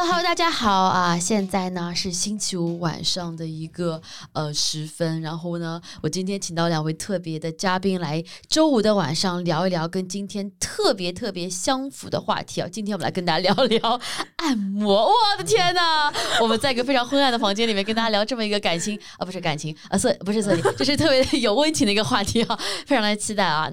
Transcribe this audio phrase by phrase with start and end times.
[0.00, 1.18] Hello，大家好啊！
[1.18, 4.00] 现在呢是星期五晚上的一个
[4.32, 12.68] 呃时分，然后呢，我今天请到两位特别的嘉宾来，周五的晚上聊一聊跟今天特别特别相符的话题啊！
[12.70, 14.00] 今天我们来跟大家聊聊
[14.38, 16.12] 按摩，我的天呐！
[16.40, 22.56] 我们在一个非常昏暗的房间里面跟大家聊这么一个感情啊，不是感情啊色不是色情，这是特别有温情的一个话题啊，
[22.86, 23.68] 非常的期待啊！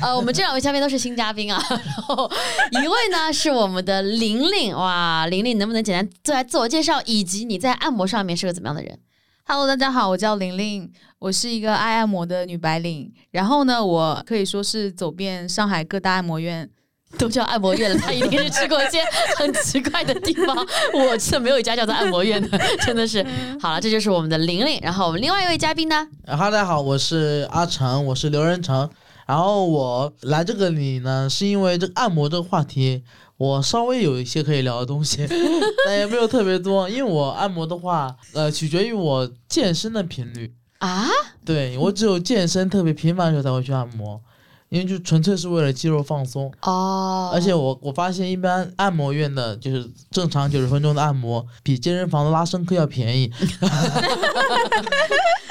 [0.00, 2.30] 呃，我们这两位嘉宾都是新嘉宾啊，然后
[2.70, 8.98] 一位呢是我们的玲玲，哇，玲玲呢能不能简单做来自我介绍，以及你在按摩上面是个怎么样的人
[9.46, 13.10] ？Hello，大家好，我叫玲玲，我是一个爱按摩的女白领。
[13.30, 16.68] 然后呢，我可以说是走遍上海各大按摩院。
[17.16, 18.98] 都叫按摩院了，他一定是去过一些
[19.38, 20.66] 很奇怪的地方。
[20.92, 23.24] 我这没有一家叫做按摩院的，真的是。
[23.60, 24.78] 好了，这就是我们的玲玲。
[24.82, 26.06] 然后我们另外一位嘉宾呢？
[26.26, 28.90] 哈喽，大家好，我是阿成，我是刘仁成。
[29.26, 33.04] 然后我来这个里呢，是因为这个按摩这个话题，
[33.44, 35.26] 我稍微有一些可以聊的东西，
[35.86, 36.88] 但也没有特别多。
[36.88, 40.54] 因为我按摩的话，呃，取决于我健身的频率。
[40.78, 41.06] 啊，
[41.44, 44.20] 对我只有健身特别频繁的时候才会去按摩，
[44.68, 46.52] 因为就纯粹是为了肌肉放松。
[46.62, 53.30] 哦，而且我我发现，一般按摩院的就是正常九十分钟的按摩，比健身房的拉伸课要便宜。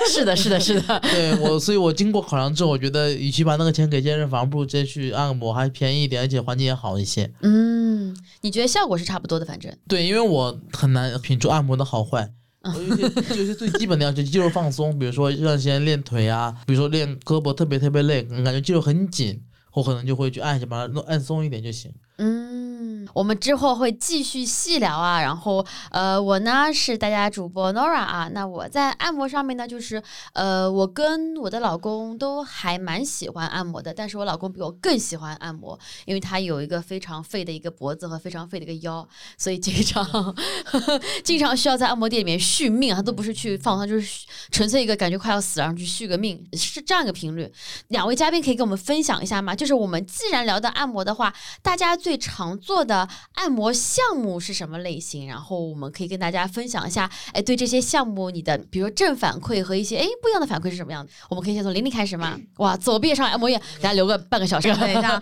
[0.11, 0.99] 是的，是的，是的。
[1.11, 7.31] 对我，所以我经过考量之后，我觉得与其把那个钱给健身房，不如直接去按摩，还便宜一点，而且环境也好一些。
[7.41, 9.71] 嗯，你觉得效果是差不多的，反正。
[9.87, 12.29] 对，因为我很难品出按摩的好坏。
[12.63, 13.03] 我有些
[13.37, 19.41] 有些最基本的要求，肌肉放松，比如说这段时间练腿啊，比如说练胳膊特别特别累，感觉肌肉很紧，
[19.73, 21.91] 我可能就会去按一下，把它弄按松一点就行。
[22.19, 22.72] 嗯，
[23.13, 25.21] 我们之后会继续细聊啊。
[25.21, 28.29] 然后，呃，我呢是大家主播 Nora 啊。
[28.33, 30.01] 那我在按摩上面呢，就是
[30.33, 39.05] 呃，我跟我的老公都还蛮喜欢按摩的，但是我老公比我更喜欢按摩，因为他有一个非常废的一个脖子和非常废的一个腰，
[39.37, 40.35] 所以经常
[41.25, 42.93] 经常需要在按摩店里面续命。
[42.93, 47.51] 他都不是去放松，就是纯粹一个感觉快要死，然后去续个命，是这样一个频率。
[47.87, 49.55] 两位嘉宾可以跟我们分享一下吗？
[49.55, 51.33] 就是我们既然聊到按摩的话，
[51.63, 52.92] 大家最常做的
[53.35, 55.27] 按摩项目是什么类型？
[55.27, 61.11] 然后我们可以跟大家分享一下，哎，对这些项目你的，比如正反馈和一些哎不一样的反馈是什么样的？
[61.29, 62.39] 我们可以先从玲玲开始吗？
[62.57, 64.67] 哇，左边上海按摩院，给大家留个半个小时。
[64.75, 65.21] 等一下，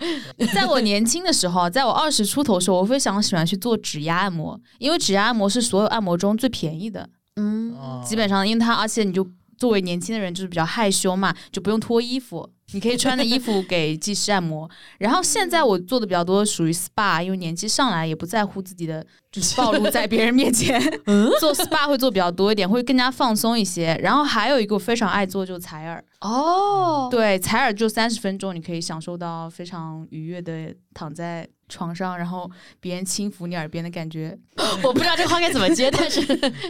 [0.54, 12.48] 在我年轻的时候，在我二十出头的时候，我非常喜欢去做指压按摩，因为指压按摩是所有按摩中最便宜的，嗯，啊基本上，因为它而且你就作为年轻的人就是比较害羞嘛，就不用脱衣服。
[12.72, 14.68] 你可以穿的衣服给技师按摩，
[14.98, 20.80] 然后现在我做的比较多属于 SPA，因为年纪上来也不在乎自己的就是暴露在别人面前，
[21.40, 23.98] 做 SPA 会做比较多一点，会更加放松一些。
[24.02, 32.50] 然后还有一个我非常爱做就是采耳，哦，对，采耳就三十分钟，你可以享受到非常愉悦的躺在床上，然后
[32.80, 34.36] 别人轻抚你耳边的感觉。
[34.82, 36.22] 我不知道这话该怎么接，但是。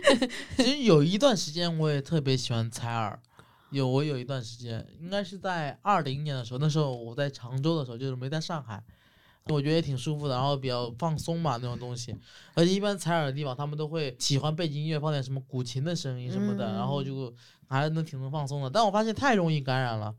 [0.57, 3.19] 其实有一段时间我也特别喜欢采耳，
[3.73, 8.83] 有我有一段时间，应该是在二零年的时候，那时候我在常州的时候，就是没在上海，
[9.47, 12.15] 我觉得也挺舒服的，然后比较放松嘛那种东西。
[12.55, 17.35] 而且一般采耳的地方，他们都会喜欢背景音乐放点什么古琴的声音什么的，嗯然后就
[17.67, 18.71] 还能挺能放松的。
[18.71, 20.15] 但我发现太容易感染了，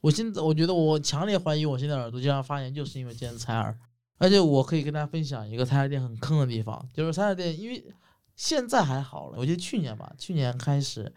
[0.00, 3.78] 我现在我觉得我强烈怀疑我现在耳朵经常发炎，就是因为今天采耳。
[4.18, 7.84] 而且我可以跟大家分享一个采耳店很坑的地方，就是采耳店，因为
[8.34, 11.12] 现在还好了，我记得去年吧，去年开始，呃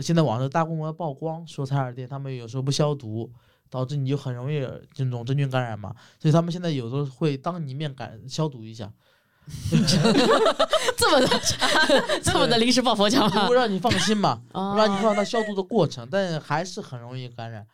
[0.00, 3.30] 现在网上大规模曝光说采耳店他们有时候不消毒，
[3.68, 4.60] 导致你就很容易
[4.94, 8.90] 这种真菌感染嘛，所以他们现在有时候会当你面感消毒一下，
[10.96, 11.28] 这么的
[12.22, 13.54] 这么的临时抱佛脚吗就会？
[13.54, 17.66] 让你放心嘛，哦让你看到它消毒的过程，但还是很容易感染。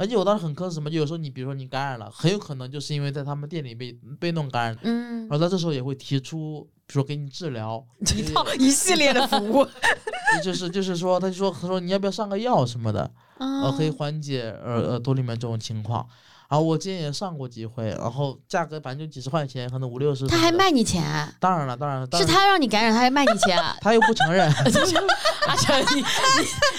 [0.00, 0.90] 而且我当时很坑是什么？
[0.90, 7.84] 就有时候你比如说你感染了，很有可能就是因为在他们店里被被弄感染，嗯然，后他这时候也会提出，比如说给你治疗，
[8.16, 9.66] 一套一系列的服务，
[10.42, 16.08] 就是就是说，他就说他说你要不要上个药什么的，呃，哦可以缓解耳耳朵里面这种情况。
[16.50, 20.26] 然后我之前也上过几回，然后价格反正就几十块钱，可能五六十。
[20.26, 20.50] 他还？
[20.50, 21.32] 卖你钱啊？
[21.38, 23.74] 当然了，当然了，是他让你感染，他还卖你钱啊？
[23.80, 24.46] 他又不承认
[25.46, 26.06] 阿成，你你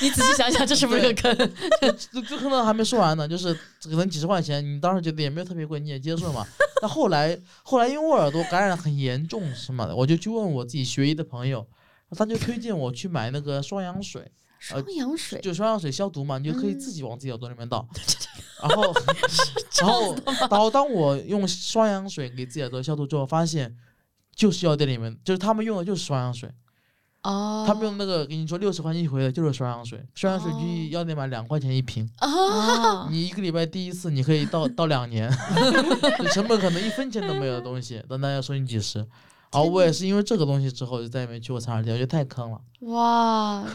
[0.01, 1.51] 你仔细想想，这是不是个坑？
[1.79, 3.53] 这这可能还没说完呢，就是
[3.83, 6.45] 可能几十块钱，你当时觉得也没有特别贵，你也接受嘛。
[6.81, 11.65] 但后来后来因为我耳朵感染很严重什么的，我就去问我自己学医的朋友，
[12.11, 14.29] 他就推荐我去买那个双氧水，
[14.61, 17.85] 双氧水，就双氧水消毒嘛，你就可以自嗯己往自己耳朵里面倒。
[18.61, 18.93] 然后，
[19.81, 20.15] 然后，
[20.51, 23.75] 然后当我用双氧水给自己耳朵消毒之后，发现
[24.35, 26.47] 就是药店里面，就是他们用的就是双氧水，
[27.23, 32.07] 哦，他们用那个给你说六十块钱一回的就是双氧水，双氧水哦去药店买两块钱一瓶，
[33.09, 35.27] 你一个礼拜滴一次，你可以倒倒两年，
[36.19, 38.99] 就成本可能一分钱都没有的东西，但大家收你几十。
[38.99, 42.61] 然后我也是因为这个东西之后就再也没去过采耳店，我觉得太坑了。
[42.81, 43.65] 哇。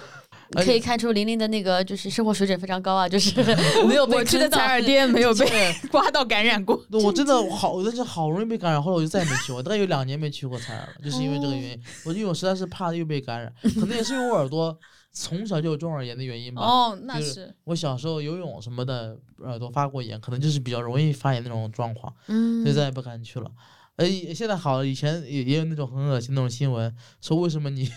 [0.54, 3.32] 而可以看出玲玲的那个就是生活水准非常高啊，就是
[3.88, 6.80] 没有被我去的采耳店没有被 刮到感染过。
[6.90, 11.82] 我真的好，我真是好容易被感染，后来我就再也没去过，大概有两年没去过采耳了，就是因为这个原因。
[12.04, 14.78] 我因为我实在是怕又被感染，可能也是因为我耳朵
[15.12, 16.62] 从小就有中耳炎的原因吧。
[16.62, 23.50] 哦，那就是是我小时候游泳什么的，耳朵发过炎，可能就是比较容易发炎那种状况，嗯所以再也不敢去了。
[23.96, 27.90] 呃，现在好了，以前也也有那种很恶心那种新闻，说为什么你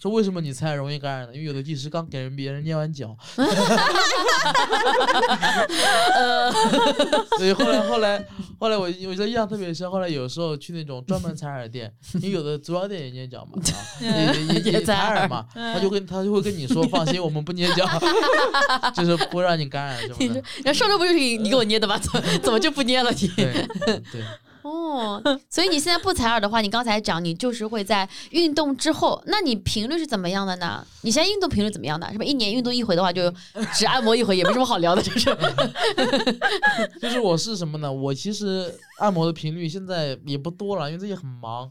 [0.00, 1.34] 说为什么你才容易感染呢？
[1.34, 3.14] 因为有的技师刚给人别人捏完脚，
[7.36, 8.26] 所以后来后来
[8.58, 9.90] 后来我我觉得印象特别深。
[9.90, 17.86] 后来有时候去那种专门采耳店，因为有的足疗店也捏脚嘛，啊也也也也 采耳嘛，他就跟他就会跟你说，放心，我们不捏脚，
[18.96, 20.42] 就是不会让你感染什么的。
[20.64, 21.98] 然后上周不就是你你给我捏的吗？
[21.98, 23.28] 怎么怎么就不捏了你？
[23.28, 24.24] 对对，
[24.62, 30.86] 哦，所以你现在不采耳的话，你刚才讲你就是会在运动之后，那你频率是怎么样的呢？
[31.02, 32.10] 你现在运动频率怎么样的？
[32.12, 33.32] 是不一年运动一回的话，就
[33.74, 35.36] 只按摩一回，也没什么好聊的，就是。
[37.00, 37.92] 就是我是什么呢？
[37.92, 41.70] 我其实按摩的频率现在也不多了，因为最近很忙。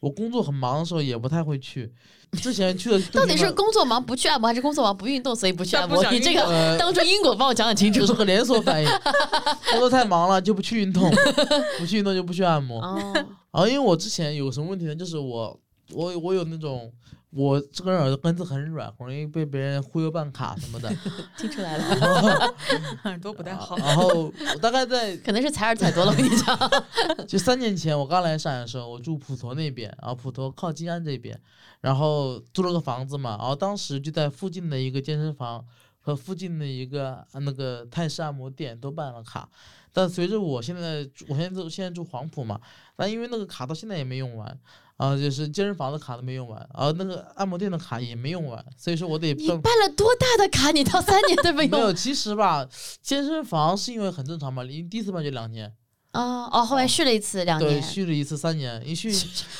[0.00, 1.92] 我工作很忙的时候也不太会去。
[2.40, 6.02] 之前去的到底是工作忙不去按摩，还是工作忙不运动所以不去按摩？
[6.12, 8.06] 你这个呃，当初因果帮我讲讲清楚这。
[8.06, 8.88] 是个连锁反应。
[9.70, 11.10] 工作太忙了就不去运动，
[11.78, 12.80] 不去运动就不去按摩。
[12.80, 14.94] 哦，然后因为我之前有什么问题呢？
[14.94, 15.60] 就是我
[15.92, 16.92] 我我有那种
[17.32, 20.92] 我这个人耳朵根子很软，容易被别人忽悠办卡什么的。
[21.38, 22.54] 听出来了，
[23.04, 23.76] 耳朵不太好。
[23.78, 26.10] 然后我大概在可能是采耳采多了。
[26.10, 26.58] 我跟你讲，
[27.28, 31.40] 就三年前我刚来上海的时候，我住普陀那边，然后普陀靠金安这边，
[31.80, 35.64] 然后租了个房子嘛，然后当时就在附近的一个健身房
[36.00, 39.48] 和附近的一个呃那个泰式按摩店都办了卡，
[39.92, 42.60] 但随着我现在我现在住现在住黄埔嘛，
[42.96, 44.58] 但因为那个卡到现在也没用完。
[45.00, 50.70] 啊，就是健身房的卡都没用完，然后那个按摩店的卡也没用完，所以说我得你办办了多大的卡？
[50.72, 52.68] 你到三年都没没有，其实吧，
[53.00, 55.72] 健身房是因为很正常嘛，你第一次办就两年，
[56.12, 56.44] 啊？
[56.52, 59.08] 哦，后来续了一次两年对，续了一次三年，一续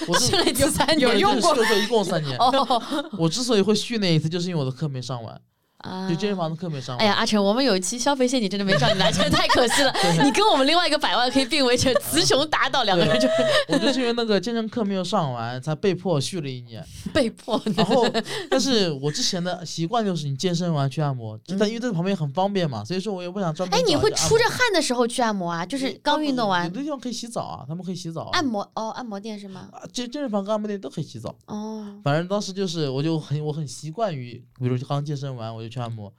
[0.07, 2.37] 我 续了一次三年，对有用过一共三年。
[2.37, 2.83] 哦
[3.17, 5.41] 我之所以会续那一次，就是因为我的课没上完，
[5.81, 7.05] 啊就健身房的课没上完。
[7.05, 9.93] 哎呀，阿成，我们有一期消费陷阱真的没上你来，真的太可惜了。
[10.25, 13.29] 你跟我们另外一个百万可以并为成雌雄搭档，两个人就
[13.69, 16.85] 我就是因为那个健身课没有上完，才被迫续了一年。
[17.15, 17.61] 被迫。
[17.77, 18.07] 然后，
[18.51, 23.79] 但是我之前的习惯就是你健身完去按摩，但因为在旁边很方便嘛，所以说我也不想专门。
[23.79, 25.65] 哎，你会出着汗的时候去按摩啊？
[25.65, 28.31] 就是刚运动完有的地方可以洗澡啊，他们可以洗澡啊。
[28.33, 29.69] 按摩哦，按摩店是吗？
[29.73, 31.35] 啊健健身房跟按摩店都可以洗澡。
[31.47, 36.13] 哦，反正当时就是，我就很我很习惯于，比如刚健身完我就去按摩，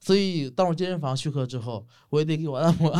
[0.00, 2.94] 所以当我健身房续课之后，我也得给我按摩，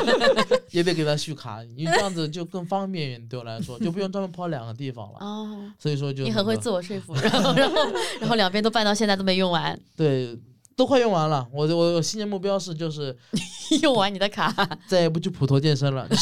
[0.70, 5.18] 也得给他续卡，因为这样子就更方便一点对我来说，就不用专门跑两个地方了。
[5.20, 7.76] 哦，所以说就你很会自我说服，然后然后
[8.20, 10.38] 然后两边都办到现在都没用完，对，
[10.76, 11.46] 都快用完了。
[11.52, 13.16] 我我我新年目标是就是
[13.82, 14.54] 用完你的卡。
[14.88, 16.08] 再也不去普陀健身了。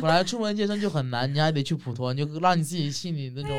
[0.00, 3.50] 本来出门健身就很难，你还得去普陀，你就让你自己心里那种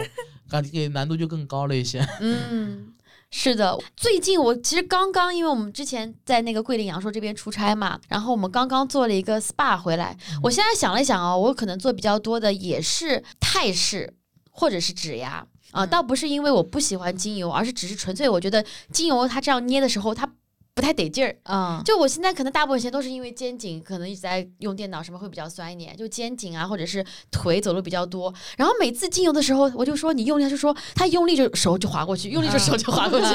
[0.49, 2.05] 感觉难度就更高了一些。
[2.21, 2.93] 嗯，
[3.31, 10.15] 是的，最近我其实刚刚，因为我们之前在那个桂林阳朔这边出差嘛，然后我们刚刚做了一个 SPA 回来。
[10.43, 14.13] 我现在想了想哦，我可能做比较多的也是泰式
[14.51, 18.63] 或者是指压啊、嗯倒不是因为我不喜欢精油，而是只是纯粹我觉得
[18.94, 20.32] 精油它这样捏的时候它。
[20.75, 28.34] 不太得劲儿，嗯，就我现在可能大部分时间都是因为肩颈，可能一直在用电脑，什么会比较酸一点，就肩颈啊，或者是腿走路比较多。
[28.58, 33.27] 然后每次精油的时候，我就说你用力，他就说他用力就手就划过去，用力就手就划过去。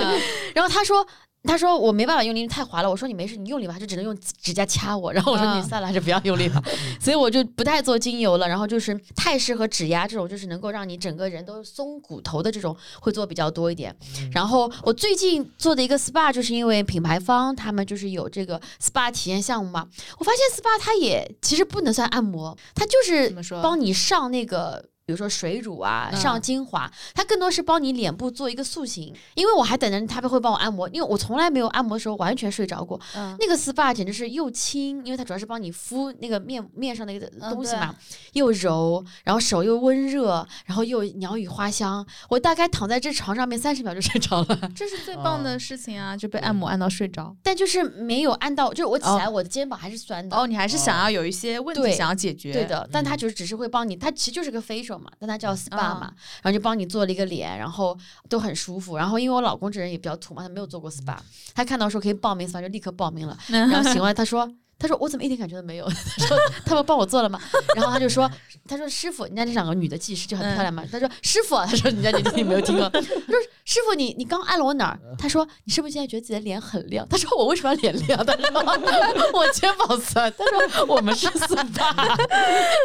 [0.53, 1.07] 然后他说。
[1.45, 2.91] 他说我没办法用力，太滑了。
[2.91, 5.13] 我说你没事，你用力吧，就只能用指甲掐我。
[5.13, 6.63] 然后我说你嗯算了，还是不要用力了。
[7.01, 8.49] 所以我就不太做精油了。
[8.49, 13.97] 然后就是泰式和指压这种，就是能够让你整个人都松骨头的这种，会做比较多一点。
[14.33, 19.87] 然后我最近做的一个 SPA，就是因为品牌方他们就是有这个 SPA 体验项目嘛。
[20.19, 23.35] 我发现 SPA 它也其实不能算按摩，它就是？
[23.63, 24.85] 帮你上那个。
[25.09, 29.11] 比如说水乳啊，嗯上精华，它更多是帮你脸部做一个塑形。
[29.35, 33.01] 因为我还等着他们会帮我按摩，因为我从来没有按摩的时候完全睡着过。
[33.17, 37.95] 嗯，那个 SPA 简直是又轻，因为它主要是帮你敷那个面面上的一个嗯东西嘛，
[38.35, 42.07] 又柔，然后手又温热，然后又鸟语花香。
[42.29, 47.35] 我大概躺在这床上面三十秒就睡着了，这是最棒的事情啊，就被按摩按到睡着。
[47.43, 50.37] 但就是没有按到，就是我起来我的肩膀还是酸的。
[50.37, 52.53] 哦，你还是想要有一些问题想要解决。
[52.53, 56.13] 对的，但它嗯就只是会帮你，它其实就是个 facial 嘛，但它叫 SPA 啊嘛，
[56.43, 57.97] 然后就帮你做了一个脸，然后
[58.29, 58.97] 都很舒服。
[58.97, 61.17] 然后因为我老公这人也比较土嘛，他没有做过 SPA，
[61.55, 63.37] 他看到说可以报名 SPA 就立刻报名了。
[63.49, 65.89] 然后醒来他说他说我怎么一点感觉都没有？
[66.19, 67.41] 他说他们帮我做了吗？
[67.75, 68.31] 然后他就说，
[68.67, 70.85] 他说师傅，人家这两个女的技师就很漂亮嘛。
[70.91, 72.89] 他说师傅，他说你家你你没有听过？
[72.91, 74.99] 他说师傅，你你刚按了我哪儿？
[75.19, 77.07] 他说你是不是现在觉得自己的脸很亮？
[77.09, 78.25] 他说我为什么要脸亮？
[78.25, 80.33] 他说 我肩膀酸。
[80.39, 81.93] 他说我们是 SPA，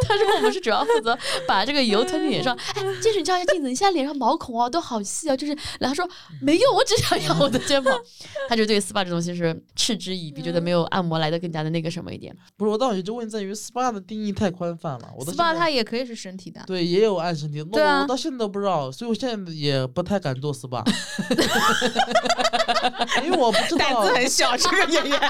[0.08, 2.58] 他说我们是主要负责把这个油涂你脸上。
[2.74, 6.08] 哎，进去，你照一下镜子，你现在脸上毛孔啊都好细啊，就是，然后说
[6.40, 7.96] 没有，我只想要我的肩膀。
[8.48, 12.36] 他就对 SPA 这东西是嗤之以鼻，觉得没有按摩来的更加的那个什么一点。
[12.56, 15.10] 不是，我倒觉得问题在于 SPA 的定义太宽泛了。
[15.16, 17.62] 我的 SPA 它也可以是身体的，对，也有按身体。
[17.64, 20.84] 对啊，我到现在都不知道，所以我现在也不太敢做 SPA，
[23.24, 23.84] 因为我不知道。
[23.84, 25.20] 胆子很小，这个演员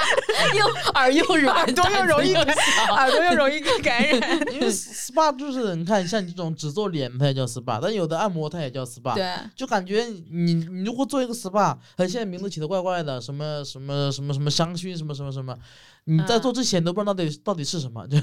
[0.55, 4.53] 又 耳又软，耳朵又容易耳朵又容易感染。
[4.53, 9.15] 因为 SPA 就是你看，像你这种只做脸，它也叫 SPA，但有的按摩它也叫 SPA。
[9.15, 15.57] 对，就感觉你你如果做一个 SPA，它现在名字起的怪怪的，什么什么什么什么香薰，什么什么什么。
[16.05, 18.19] 你在做之前都不知道到底到底是什么，就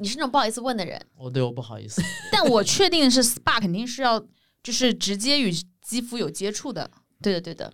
[0.00, 1.00] 你是那种不好意思问的人。
[1.16, 2.00] 我，对，我不好意思。
[2.30, 4.18] 但我确定是 SPA 肯定是要
[4.62, 5.52] 就是直接与
[5.82, 6.90] 肌肤有接触的。
[7.20, 7.72] 对的，对的。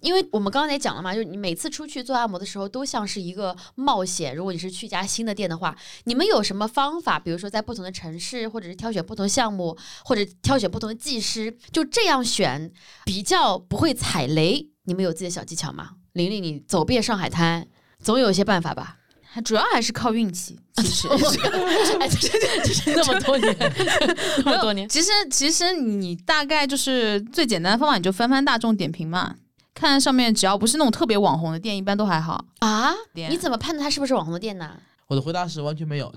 [0.00, 4.34] 因为我们刚才也讲了嘛，就是你每次出去做按摩的时候都像是一个冒险。
[4.34, 7.18] 如果你是去一家新的店的话，你们有什么方法？
[7.18, 12.72] 比如说在不同的城市，或者是挑选不同项目，或者挑选不同的技师，就这样选
[13.04, 14.70] 比较不会踩雷。
[14.84, 15.90] 你们有自己的小技巧吗？
[16.14, 17.68] 玲玲，你走遍上海滩。
[18.04, 18.96] 总有一些办法吧，
[19.44, 20.56] 主要还是靠运气。
[20.74, 20.84] 其
[22.74, 23.56] 实，那么多年，
[24.44, 29.34] 那么多年，其实其实你大概就是最简单的方法，你就翻翻大众点评嘛，
[29.72, 32.92] 看上面只要不是那种特别网红的店，一般都还好啊。
[33.14, 34.72] 你怎么判断它是不是网红的店呢？
[35.06, 36.12] 我的回答是完全没有，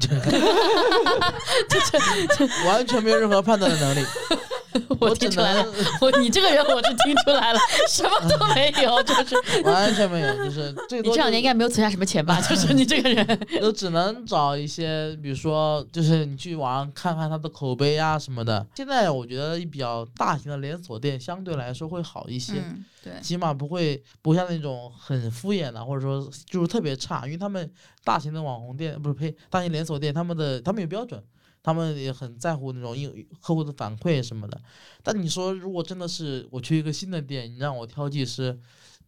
[2.66, 4.06] 完全没有任何判断的能力。
[5.00, 5.66] 我听出来了，
[6.02, 12.40] 我你这个人我是听出来了，什么都没有，就是 完全没有，就是你这两年应该没有存下什么钱吧？
[12.42, 18.66] 就是你这个人， 就只能找一些，比如说，就是你去网上看看他的口碑啊什么的。
[18.76, 22.54] 现在我觉得比较大型的连锁店相对来说会好一些，
[23.04, 27.70] 对，起码不会不像那种很敷衍的，或者说就是特别差，因为他们
[28.04, 31.22] 大型的网红店不是呸，大型连锁店他们的他们有标准。
[31.68, 34.58] 他们也很在乎那种应客户的反馈什么的，
[35.04, 38.58] 但你说如果真的是我去一个新的店，你让我挑技师，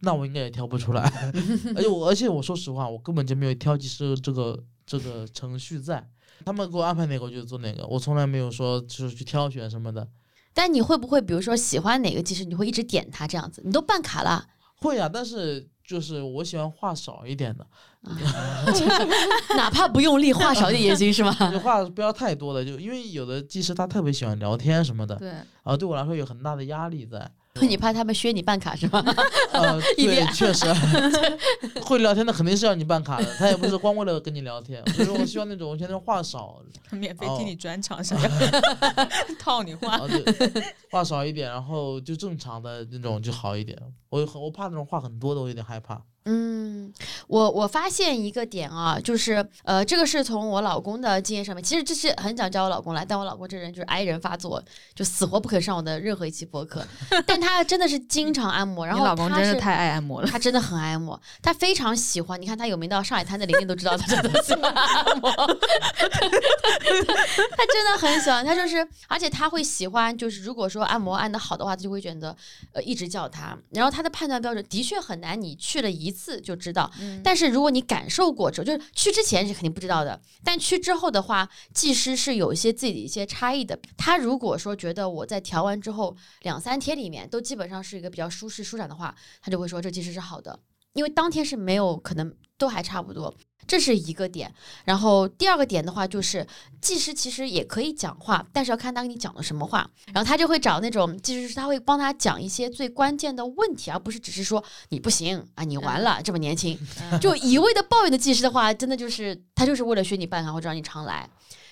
[0.00, 1.02] 那我应该也挑不出来。
[1.74, 6.06] 而且我而且我说实话，我根本就没有挑技师这个这个程序在。
[6.44, 10.06] 他们给我安排哪个我就做哪个，我从来没有说就是去挑选什么的。
[10.52, 13.62] 但你会不会比如说喜欢哪个技师，你会一直点他这样子？
[13.64, 14.46] 你都办卡了？
[14.82, 15.66] 会啊，但是。
[15.90, 17.66] 就是我喜欢话少一点的，
[19.56, 21.32] 哪怕不用力，话少一点也行，是吗？
[21.64, 25.32] 话不要太多的，就因为有的技师他特别喜欢聊天什么的，对，
[25.64, 27.28] 啊，对我来说有很大的压力在。
[27.60, 29.04] 你怕他们削你办卡是吗？
[29.52, 30.64] 呃， 对，确实，
[31.82, 34.82] 会聊天的肯定是要你办卡的，他也不是光为了跟你聊天。
[34.94, 38.22] 所以说我希望那种现在话少，免费听你专场，是吧
[39.38, 40.00] 套你话，
[40.90, 43.76] 话少一点，然后就正常的那种就好一点。
[44.08, 46.00] 我我怕那种话很多的，我有点害怕。
[46.26, 46.92] 嗯，
[47.28, 54.62] 我我发现一个点啊，就是呃，这个是从我老公的经验上面，其实这是很想叫我老公来，但我老公这人就是 I 人发作，
[54.94, 56.86] 就死活不肯上我的任何一期播客。
[57.26, 62.40] 但他真的是经常按摩， 然后老公真是太爱按摩了，他真的很爱按摩，他非常喜欢。
[62.40, 65.46] 你看他有名到上海滩的邻居都知道他真的喜欢按摩， 他
[67.66, 68.44] 真的很喜欢。
[68.44, 72.36] 他就是，而且他会喜欢，就是如果说按摩按的好的话，他就会选择
[72.74, 73.56] 呃一直叫他。
[73.70, 76.09] 然后他的判断标准的确很难，你去了一。
[76.10, 76.90] 一次就知道，
[77.22, 83.78] 但是如果你感受过之后，就是去之前是肯定不知道的，但去之后的话，技师是有一些自己的一些差异的。
[83.96, 90.58] 他如果说觉得我在调完之后两三天里面都基本上是一个比较舒适舒展的话，他就会说这技师是好的，
[90.94, 93.34] 因为当天是没有可能都还差不多。
[93.66, 94.52] 这是一个点，
[94.84, 96.44] 然后第二个点的话，就是
[96.80, 99.88] 技师其实也可以讲话，但是要看他跟你讲的什么话。
[100.12, 106.76] 然后他就会找那种技师，他会帮他讲一些最关键的问题，而不是只是说你不行啊，你完了，这么年轻，
[107.20, 111.28] 就一味的抱怨的技师的话，真的就是他就是为了学你办卡或者让你常来。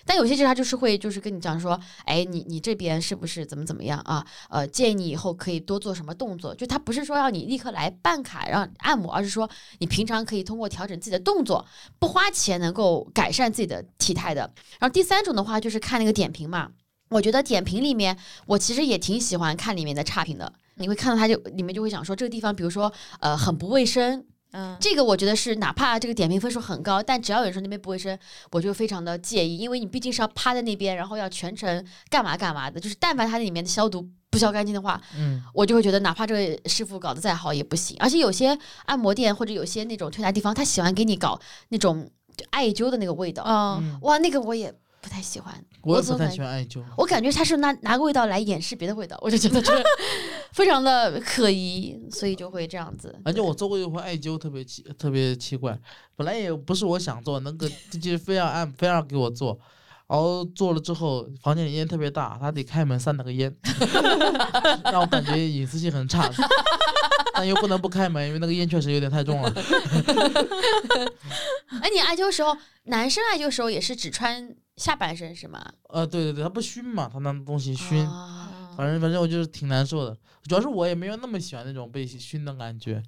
[0.08, 4.26] 但有些其实他就是会，就是跟你讲说，哎，你你这边是不是怎么怎么样啊？
[4.48, 6.54] 呃，建议你以后可以多做什么动作。
[6.54, 9.48] 就他不是说要你立刻来办卡让按摩，而是说
[9.80, 11.66] 你平常可以通过调整自己的动作，
[11.98, 14.50] 不花钱能够改善自己的体态的。
[14.78, 16.70] 然后第三种的话就是看那个点评嘛，
[17.10, 20.50] 我觉得点评里面我其实也挺喜欢看里面的差评的。
[20.76, 24.24] 你会看到他就里面就会讲说这个地方，比如说呃很不卫生。
[24.58, 28.18] 嗯，这个我觉得是，哪怕这个点评分数很高，但只要有人说那边不卫生，
[28.50, 37.96] 我就非常的介意，因为你毕竟是要趴在那边，然后要全程干嘛干嘛的，就是但凡它里面的消毒不消干净的话，嗯，我就会觉得哪怕这个师傅搞得再好也不行。
[38.00, 42.10] 而且有些按摩店或者有些那种推拿地方，他喜欢给你搞那种
[42.50, 43.42] 艾灸的那个味道。
[43.46, 45.54] 嗯，嗯，哇，那个我也不太喜欢。
[45.82, 46.82] 我也不太喜欢艾灸。
[46.96, 49.72] 我感觉他是拿拿个味道来掩饰别的味道，我就觉得这
[50.52, 53.14] 非常的可疑，所以就会这样子。
[53.24, 55.78] 而且我做过一回艾灸，特别奇特别奇怪，
[56.16, 57.68] 本来也不是我想做，那个
[58.00, 59.58] 就是非要按非要给我做，
[60.08, 63.54] 然后做了之后，房间里烟特别大，他得开门散那个烟，
[64.84, 66.28] 让我感觉隐私性很差，
[67.34, 69.52] 但又不能不开门，因为那个烟确实有点太重了。
[71.80, 75.60] 哎，你艾灸时候，男生艾灸时候也是只穿下半身是吗？
[75.88, 83.02] 呃，对对对，他不熏嘛，他那东西熏，啊反正反正我就是挺难受的，主要是我也没有那么喜欢那种被熏的感觉。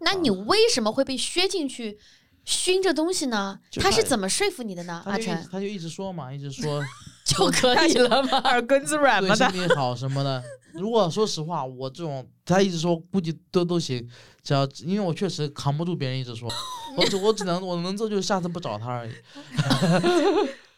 [0.00, 1.96] 那你为什么会被削进去
[2.44, 3.58] 熏这东西呢？
[3.80, 5.00] 他是怎么说服你的呢？
[5.04, 6.82] 他就一阿晨他就一直说嘛，一直说
[7.24, 8.38] 就可以了吗？
[8.50, 10.42] 耳根子软嘛，他对身体好什么的。
[10.74, 14.04] 如果说实话，我这种他一直说，估计都都行。
[14.42, 16.50] 只要因为我确实扛不住别人一直说，
[16.98, 19.12] 我只我只能我能做就是下次不找他而已，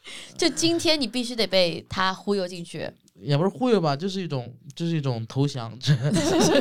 [0.37, 2.91] 就今天你必须得被他忽悠进去。
[3.15, 5.73] 也不是忽悠吧，就是一种就是一种投降。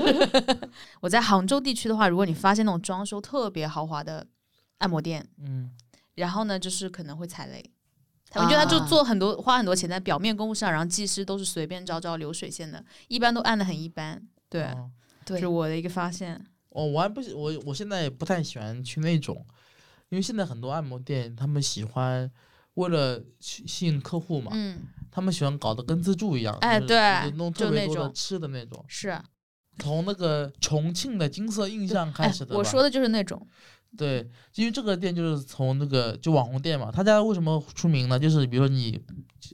[1.01, 4.25] 我在杭州地区的话，如果你发现那种装修特别豪华的
[4.77, 5.71] 按摩店，嗯，
[6.15, 7.63] 然后呢，就是可能会踩雷。
[8.35, 14.21] 我觉得他就啊做很多、花很多钱在表面功夫上，然后技师都是随便找找流水线的，一般都按的很一般。
[14.49, 14.89] 对，哦
[15.25, 16.39] 对是我的一个发现。
[16.69, 19.45] 哦，我还不我我现在也不太喜欢去那种，
[20.09, 22.29] 因为现在很多按摩店他们喜欢
[22.75, 24.79] 为了去吸引客户嘛，嗯，
[25.11, 29.17] 他们喜欢搞得跟自助一样，就是哎对弄特别多的吃的那种，是。
[29.79, 32.57] 从那个重庆的金色印象开哎始的吧。
[32.57, 33.47] 我说的就是那种，
[33.97, 38.19] 对，因为这个店就是从那个就网红店嘛，他家为什么出名呢？
[38.19, 39.01] 就是比如说你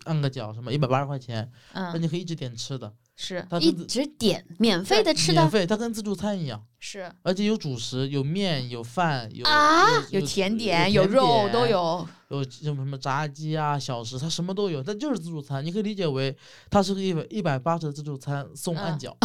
[0.03, 12.07] 按个脚什么一百八十块钱，那嗯，你可以一直点吃的，是一直点免费的吃的免费，它跟自助餐一样，是，而且有主食，有面，有饭，有啊有有甜点，有有肉，都有。
[12.29, 16.33] 有什么什么炸鸡啊、小食，它什么都有，它就是自助餐，你可以理解为
[16.69, 19.17] 它是个一百一百八十的自助餐送按嗯脚，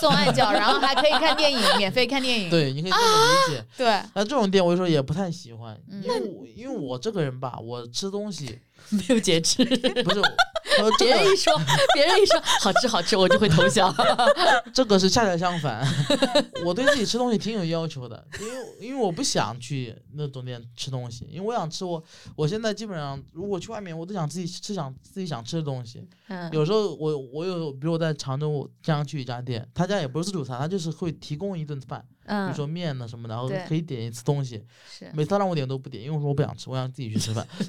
[0.00, 2.48] 送按脚， 然后还可以看电影，免费看电影。
[2.48, 3.02] 对，你可以这么
[3.48, 3.66] 理解。
[3.76, 9.64] 对，那这种店我有时候也不太喜欢，嗯因为我因为我这个人吧，我吃东西没有节制。
[10.04, 10.22] 不是，
[10.98, 11.52] 别人一说，
[11.94, 13.94] 别人一说好吃好吃，我就会投降。
[14.72, 15.86] 这个是恰恰相反，
[16.64, 22.02] 我对自己吃东西挺有要求的，因为因为我不想去那种店吃东西，因为我想吃我
[22.36, 26.08] 我现在基本上如果去外面，我都想自己吃想自己想吃的东西。
[26.28, 34.64] 嗯，有时候我我有比如我在常州我经常去一家店，他家也不是自助餐，他就是会提供一顿饭，比嗯，如说面呢什么的，然后可以点一次东西。
[34.90, 37.46] 是每次他让我点都不点，因为我说我不想吃，我想自己去吃饭。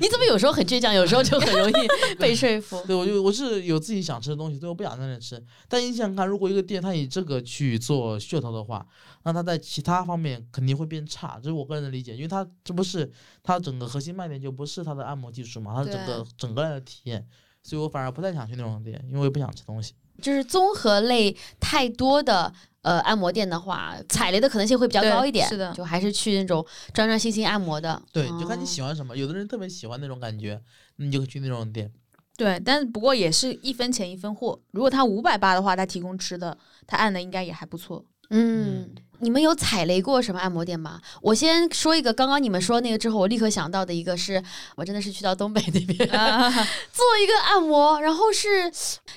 [0.00, 1.72] 你怎么有时候很倔强，有时候就很容易
[2.18, 2.80] 被说服？
[2.86, 5.42] 对，我就我是有自己想吃的东西，所以我不想在那吃。
[5.68, 8.86] 但你想想看，如果一个店他以这个去做噱头的话，
[9.24, 12.14] 那他在其他方面肯定会变差，这是我个人的理解。
[12.14, 13.10] 因为他这不是
[13.42, 17.26] 他整个核心卖点就不是他的按摩技术嘛，它是整个整个人的体验，
[17.62, 19.94] 所以我反而不太想去那种店，因为我也不想吃东西。
[20.22, 22.50] 就是综合类太多的
[22.86, 25.48] 呃按摩店的话，踩雷的可能性会比较高一点。
[25.48, 28.00] 是的就还是去那种专专心心按摩的。
[28.12, 29.16] 对，就看你哦喜欢什么。
[29.16, 30.62] 有的人特别喜欢那种感觉，
[30.96, 31.92] 你就去那种店。
[32.36, 34.60] 对，但是不过也是一分钱一分货。
[34.70, 38.04] 如果他五百八的话，他提供吃的，他按的应该也还不错。
[38.30, 38.88] 嗯，
[39.20, 41.00] 你们有踩雷过什么按摩店吗？
[41.22, 44.42] 我先说一个，刚刚你们说那个之后，我立刻想到的一个是，
[44.76, 45.98] 我真的是去到东北那边
[46.92, 48.70] 做一个按摩，然后是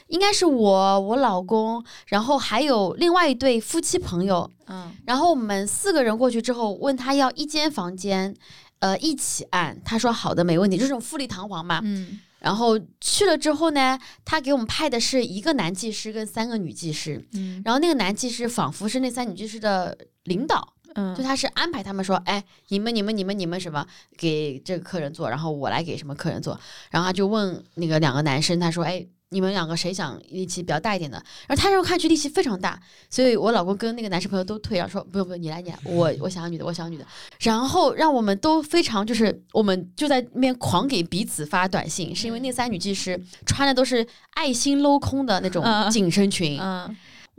[0.07, 8.35] 应该是我我老公，然后还有另外一对夫妻朋友，嗯然后我们四个人过去之后，问他要一间房间，
[8.79, 11.81] 呃，一起按，他说好的，没问题，就这种富丽堂皇嘛。
[11.83, 23.85] 嗯然后去了之后呢，他给我们派的是一个男技师跟三个女技师，嗯然后那个男技师仿佛是那三女技师的领导，嗯就他是安排他们说，哎，你们你们你们你们什么
[24.17, 29.05] 给这个客人做，然后我来给什么客人做，然后他就问那个两个男生，他说，哎。
[29.31, 31.17] 你们两个谁想力气比较大一点的？
[31.47, 37.05] 然后他让我看去力气非常大，所以我老公跟那个男生朋友都退让说不用不用，你来你来， 我我想要女的，我想要女的。
[37.39, 45.89] 然后让我们都非常就是我们就在那边狂给彼此发短信，是因为那三女技师穿的都是爱心镂空的那种嗯。
[45.91, 46.95] 紧身裙，嗯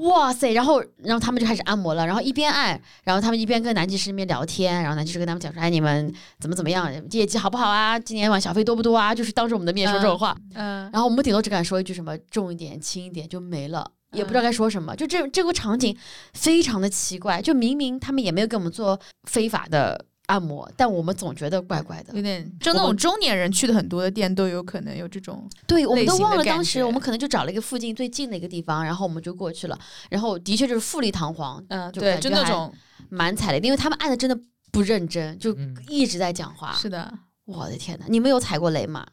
[0.08, 0.52] 哇塞！
[0.52, 7.98] 然后，然后他们就开始按摩了，然后一边按，然后他们一边跟男技师那边聊天，然后男技师跟他们讲说：“哎，你们怎么怎么样，业绩好不好啊？
[7.98, 14.96] 今年晚小费多不多啊？”就是当着我们的面说这种话，嗯然后我们顶多只敢说一句什么重一点、轻一点就没了，也不知道该说什么。
[14.96, 15.96] 就这这个场景
[16.32, 22.22] 非常的奇怪，就明明他们也没有给我们做非法的按摩，但我们总觉得怪怪的有。
[22.22, 25.48] 点就那种中年人去的很多的店都有可能有这种。
[25.66, 29.76] 对，我们都忘了当时我们可能就找了一个附近最近的一个地方，然后我们就过去了，
[30.08, 32.72] 然后的确就是富丽堂皇，嗯，对，就那种
[33.08, 34.38] 蛮踩雷的，因为他们按的真的
[34.70, 36.72] 不认真，就嗯一直在讲话。
[36.72, 37.12] 是的，
[37.46, 39.04] 我的天呐，你们有踩过雷吗？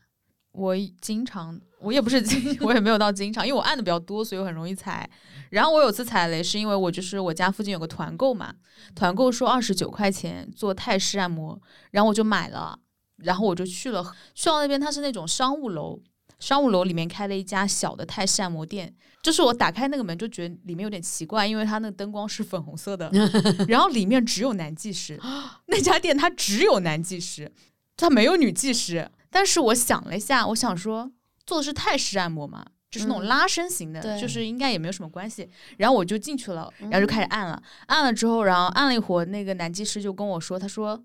[0.52, 5.10] 我经常，我也不是经， 我也没有到经常，因为我按的比较多，所以我很容易踩。
[5.52, 8.54] 然后我有次踩雷，是因为我就是我家附近有个团购嘛，
[8.96, 11.60] 团购说二十九块钱做泰式按摩，
[11.92, 12.80] 然后我就买了，
[13.18, 16.00] 然后我就去了，去到那边它是那种商务楼，
[16.40, 23.10] 商务楼里面开了一家小的泰式按摩店，就是我打开那个门就觉得里面有点奇怪，因为它那个灯光是粉红色的，
[23.70, 25.18] 然后里面只有男技师，
[25.68, 27.52] 那家店它只有男技师，
[27.96, 29.10] 它没有女技师。
[29.30, 31.12] 但是我想了一下，我想说
[31.48, 35.50] 做的是泰式按摩嘛，就是那种嗯拉伸型的，对就是应该也没有什么关系。
[35.78, 41.04] 然后我就进去了，然后就嗯开始按了，按了之后，然后按了一会儿，那个男技师就跟我说，他说：“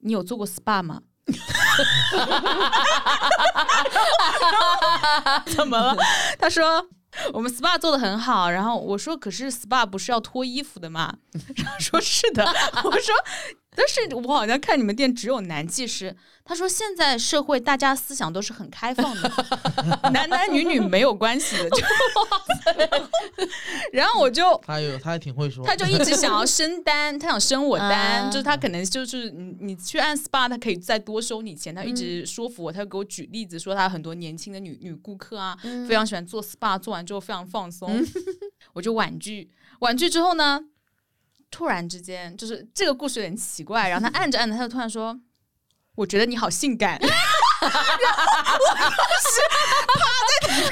[0.00, 1.02] 你有做过 SPA 吗？”
[5.46, 5.96] 怎么了？
[6.38, 6.86] 他说。
[7.32, 11.16] 我们 SPA 做的很好，然后我说，可是 SPA 不是要脱衣服的吗？
[11.56, 12.44] 然后说是的，
[12.84, 13.14] 我说，
[13.76, 16.16] 但是我好像看你们店只有男技师。
[16.48, 19.32] 他说现在社会大家思想都是很开放的，
[20.14, 21.68] 男男女女没有关系的。
[21.70, 21.78] 就
[23.92, 31.74] 然后我就 他有他还挺会说，他就一直想要升单，他想升我单，啊就是他可能就是你你去按 SPA，他可以再多收你钱。
[31.74, 37.90] 他一直说服我，他就给我举例子，说他很多年轻的女女顾客啊，嗯非常喜欢做 SPA，做完之后非常放松。
[38.72, 40.60] 我就婉拒，婉拒之后呢，
[41.50, 45.18] 突然之间就是这个故事有点奇怪， 然后他按着按着，他就突然说
[45.96, 46.98] ：“我觉得你好性感。
[47.02, 47.16] ”然后
[47.64, 48.76] 我
[49.96, 50.64] 趴在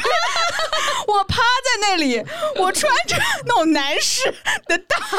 [1.06, 2.22] 我趴在那里，
[2.56, 4.30] 我穿着那种男士
[4.66, 5.18] 的大大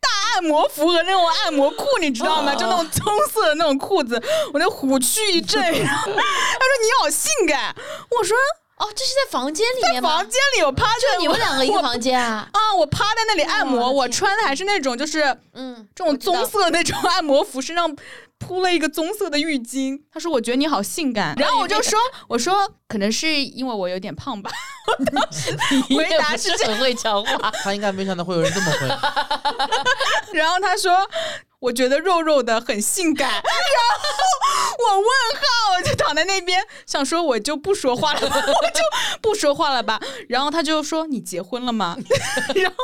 [0.00, 2.54] 大按摩服和那种按摩裤，你知道吗？
[2.54, 5.60] 就那种棕色的那种裤子，我那虎躯一震。
[5.60, 6.22] 然后他说
[6.82, 7.74] 你好性感，
[8.10, 8.36] 我说
[8.80, 10.08] 哦，这是在房间里面吗？
[10.10, 12.48] 在房间里我趴着就你们两个一个房间啊？
[12.52, 17.94] 啊，我趴在那里按摩，我穿的还是那种就是嗯，这种棕色的那种按摩服，身上
[18.38, 20.00] 铺了一个棕色的浴巾。
[20.10, 24.50] 他说：“我觉得你好性感。”然后我就说： “我说可能是因为我有点胖吧。
[24.98, 25.54] ”我当时
[25.94, 27.50] 回答是这样，很会讲话。
[27.62, 28.88] 他应该没想到会有人这么回。
[30.32, 30.90] 然后他说
[31.60, 33.30] ：“我觉得肉肉的很性感。
[33.32, 33.46] ”然后
[34.78, 38.80] 我问号，我就躺在那边想说我就不说话了吧，我就
[39.20, 40.00] 不说话了吧。
[40.28, 41.96] 然后他就说：“你结婚了吗？”
[42.54, 42.76] 然后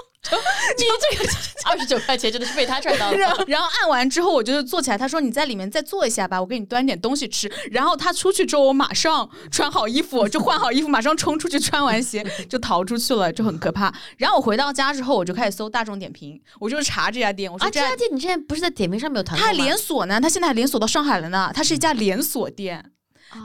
[0.77, 1.31] 你这个
[1.67, 3.17] 二十九块钱真的是被他赚到了。
[3.17, 7.49] 然 后然后按完之后，我就坐起来，他说你在里面再坐一下吧，我给你端点东西吃。
[7.71, 13.95] 然后他出去之后，我马上穿好衣服，就换好衣服，马上冲出去，穿完鞋就逃出去了，就很可怕。
[14.19, 19.53] 然后我回到家之后，我就开始搜大众点评，我就查这家店，我说啊，这家家店你现在不是在点评上面有团购吗？
[19.53, 22.93] 它还连锁呢，它现在还连锁到上海了呢，它是一家连锁店。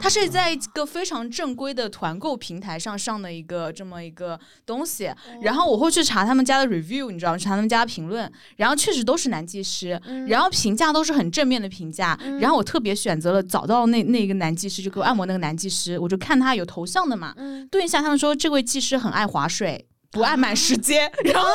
[0.00, 7.38] 它是在一个非常正规的团购平台上上的一个这么一个东西，然后我会去查他们家的 review，你知道吗？
[7.38, 21.48] 查他们家的评论，然后确实都是男技师，然后评价都是很正面的评价，然后我特别选择了找到那那个男技师，就给我按摩那个男技师，我就看他有头像的嘛，嗯对一下，他们说这位技师很爱划水，不爱满时间， 然后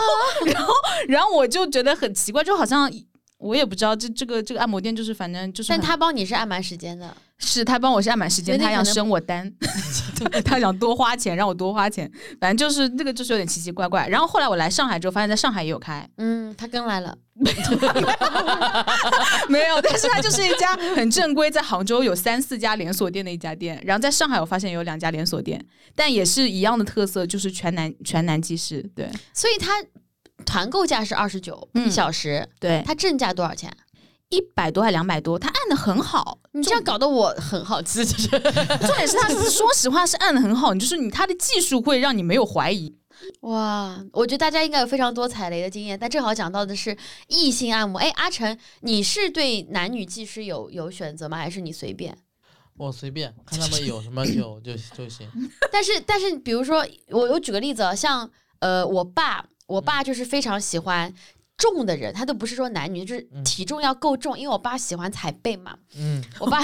[0.45, 0.73] 然后
[1.07, 2.91] 然后我就觉得很奇怪，就好像。
[3.37, 7.15] 我也不知道这这个这个按摩店就是反正就是，但他帮你是按满时间的。
[7.39, 9.53] 是他帮我是按满时间，他想升我单，
[10.43, 14.07] 他想多花钱让我多花钱，反正就是那个就是有点奇奇怪怪。
[14.07, 17.15] 然后后来我来上海之后，发现在上海也有开，嗯，他跟来了。
[19.47, 25.63] 没有，但是他就是一家很正规，在杭州有三四家连锁店的一家店，然后在上海我发现有两家连锁店，
[25.95, 29.73] 但也是一样的特色，就是全南全南技师，对所以他
[30.47, 33.71] 团购价是二十九嗯一小时，对，它正价多少钱？
[34.29, 42.97] 一百多还两百多，他按的很好，你这样搞得我很好奇，就是重点是他说实话是按的很好，你就是你他的技术会让你没有怀疑。
[43.41, 46.95] 哇，我觉得大家应该有非常多踩雷的经验，但正好讲到的是
[47.27, 47.99] 异性按摩。
[47.99, 51.37] 哎，阿成，你是对男女技师有有选择吗？
[51.37, 52.17] 还是你随便？
[52.75, 55.27] 我随便看他们有什么 就就就行。
[55.71, 58.29] 但是但是，比如说我我举个例子啊，像
[58.59, 61.13] 呃我爸，我爸就是非常喜欢。
[61.57, 65.75] 重的人，他都不是说男女，就是嗯体重要够重，因为我爸喜欢踩背嘛。
[65.95, 66.63] 嗯，我爸，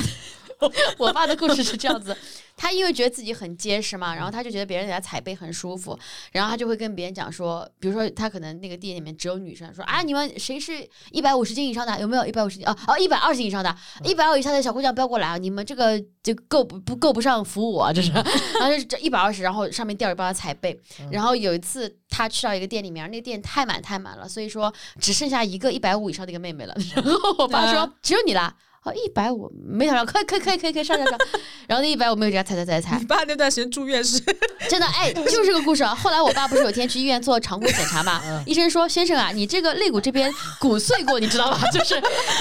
[0.99, 2.15] 我爸的故事是这样子，
[2.55, 5.97] 他因为觉得自己很结实嘛，然后他就觉得别人给他踩背很舒服，
[6.31, 12.67] 然后他就会跟别人讲说，比如说他可能那个店里面只有女生，说啊你们谁是一百五十斤以上的，有没有一百五十斤？
[12.67, 18.23] 哦哦一百二十斤以上的，一百二以下的小姑娘不要过来啊，你们这个就够不不够不上服务啊，这是， 然
[18.63, 20.79] 后就是这一百二十，然后上面吊着帮他踩背，
[21.11, 28.55] 然后有一次他去到一个店里面，那个店太满太满了，所以说只剩下一个一百五以上的一个妹妹了，然 后我爸说、嗯只有你啦。
[28.83, 31.17] 哦，一百五，没想到，可以可以可以可以可以上上上。
[31.67, 34.19] 然后那一百五没有给他踩踩踩踩你，爸那段时间住院是
[34.69, 35.95] 真的，哎，就是这个故事啊。
[35.95, 41.61] 后来我爸不是有天去医院做常规检查嘛，医生说：“先生啊，你这个肋骨这边骨碎过，你知道吧？
[41.71, 41.95] 就是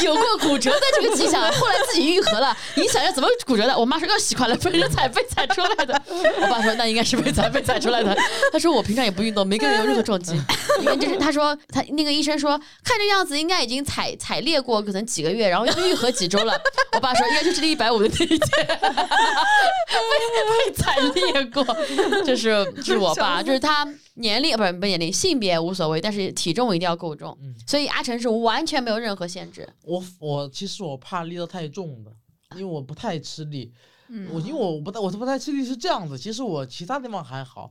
[0.04, 1.40] 有过骨折的这个迹象。
[1.52, 6.02] 后来自己愈合了，你想想怎么骨折的？”我妈说：“要习惯了，被人踩被踩出来的。”
[6.42, 8.16] 我爸说：“那应该是被踩被踩出来的。”
[8.52, 10.34] 他说：“我平常也不运动，没跟人有任何撞击。
[10.80, 16.58] 因为就是他说他那个医生说，看这样子应该已经踩踩裂过，可能几个月，然后又愈合几周了。
[16.94, 18.40] 我爸说应该就是那一百五的那一天。
[19.88, 20.12] 被
[20.48, 21.62] 被踩裂过，
[22.24, 27.36] 就是就是我爸，就是他年龄不是不是年龄，性别无所谓，但是体重一定要够重。
[27.42, 29.68] 嗯所以阿成是完全没有任何限制。
[29.84, 32.10] 我我其实我怕力道太重的，
[32.56, 33.72] 因为我不太吃力。
[34.08, 37.70] 嗯我因为我不太我不太吃力是这样子，其实我其他地方还好，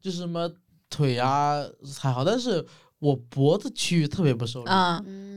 [0.00, 0.50] 就是什么
[0.90, 1.62] 腿啊
[1.98, 2.64] 还好，但是
[2.98, 4.70] 我脖子区域特别不受力。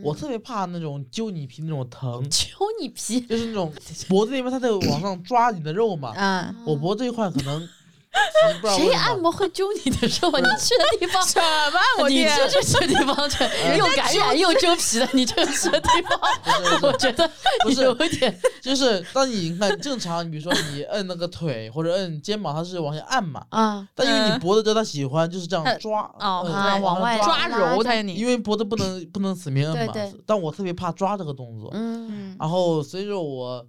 [0.04, 2.48] 我特别怕那种揪你皮那种疼，揪
[2.82, 3.72] 你皮，就是那种
[4.10, 6.12] 脖子那边它在往上抓你的肉嘛。
[6.16, 7.70] 嗯，我脖子这一块可能，
[8.76, 10.40] 谁按摩会揪你的肉啊？
[10.40, 11.26] 你去的地方。
[11.26, 11.46] 什么？
[11.46, 12.38] 按摩你店？
[12.50, 16.20] 这去 的地方，这又感染又揪皮的，你这个去的地方，
[16.84, 17.30] 我觉得
[17.64, 24.40] 不是有一点，就是当你看正常，你比如说你摁那个腿或者摁肩膀，它是往下按嘛，啊，但因为你嗯。
[24.42, 29.94] 脖子这它喜欢就是这样抓，往外抓揉它你，因为脖子不能不能死命摁嘛
[30.26, 32.36] 但我特别怕抓这个动作，嗯，嗯。
[32.40, 33.66] 然后所以说我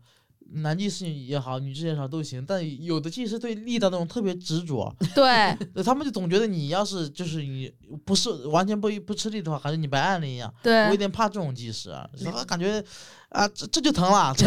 [0.55, 7.73] 男技师也好，女技师也好都行，但有的技师对力道那种特别执着， 对，他们就总觉得你要是就是你
[8.05, 10.53] 不是完全不不吃力的话，好像你白按了一样。
[10.63, 12.85] 对我有，点怕这种技师啊，他感觉
[13.31, 14.47] 啊这这就疼了，这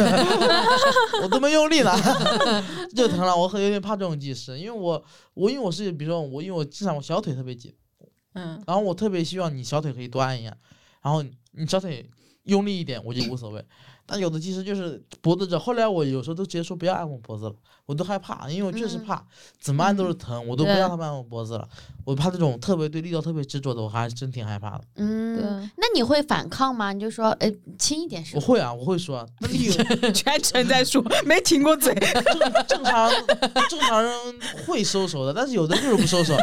[1.23, 1.91] 我都没用力呢，
[2.95, 7.73] 这就疼了，我很有点怕这种技师，因为我我因为我是比如说我因为我经常我小腿特别紧，
[8.33, 10.55] 嗯，然后我特别希望你小腿可以多按一下，
[11.01, 12.07] 然后你小腿
[12.43, 13.65] 用力一点我就无所谓。
[14.05, 19.23] 但有的技师就是脖子这，后来我有时候都直接说不要按我脖子了，我都害怕，因为我确实嗯怕，
[19.59, 21.67] 怎么按都是疼，我都不对让他们按我脖子了。
[22.03, 24.83] 我怕这种特别对力道特别执着的，我还真挺害怕的。
[24.97, 25.43] 嗯，对，
[25.77, 26.93] 那你会反抗吗？
[26.93, 28.41] 你就说，哎，轻一点是吧？
[28.41, 29.69] 我会啊，我会说啊，那你
[30.13, 31.93] 全程在说，没停过嘴。
[32.67, 33.11] 正常
[33.69, 34.13] 正常人
[34.67, 36.37] 会收手的，但是有的就是不收手。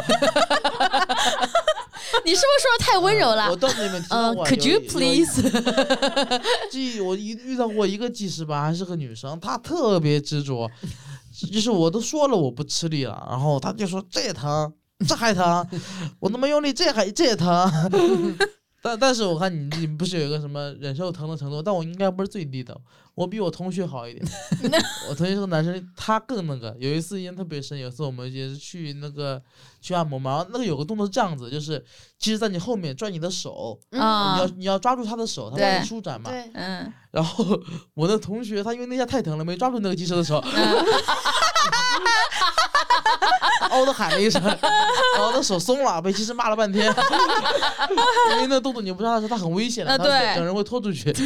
[2.25, 3.55] 你是不是说的太温柔我了？
[3.55, 5.41] 段子里面提到嗯过，，Could you please？
[6.71, 10.69] 记我遇遇到过一个技师吧，还是个女生，她特别执着，
[11.51, 14.71] 就是我都说了我不吃力了，然后她就说这也疼，
[15.07, 15.67] 这还疼，
[16.19, 17.49] 我那么用力，这还这也疼。
[18.81, 22.77] 但但是我看你你不是有一个什么忍受疼的程度，但我应该不是最低的，
[23.15, 24.25] 我比我同学好一点。
[25.09, 26.75] 我同学是个男生，他更那个。
[26.79, 29.41] 有一次印象特别深，有一次我们也是去那个
[29.81, 31.83] 去按摩嘛，然后那个有个动作是这样子，就是
[32.17, 36.31] 其实在你后面拽你的手，你要你要抓住他的手，他对帮你舒展嘛。
[36.31, 37.45] 对，嗯，然后
[37.93, 40.43] 我的同学他因为那下太疼了，没抓住那个技师的手，
[43.69, 46.93] 嗷的喊了一声，然后他手松了，被技师骂了半天。
[48.31, 51.13] 因为那动作你不知道他说他很危险的，他啊对整人会拖出去。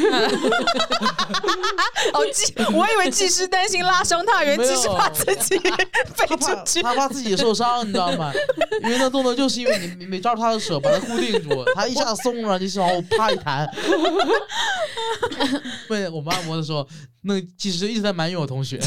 [2.13, 5.58] 哦，技，我以为技师担心拉伤他，原来技师怕自己
[6.16, 6.82] 飞他怕出去。
[6.82, 8.32] 他怕自己受伤，你知道吗？
[8.84, 13.68] 因为那动作就是因为你你没抓住他的手，把他固定住，他一下松了，就是往后啪一弹。
[15.88, 16.88] 被我们按摩的时候，
[17.24, 18.80] 那个技师一直在埋怨我同学。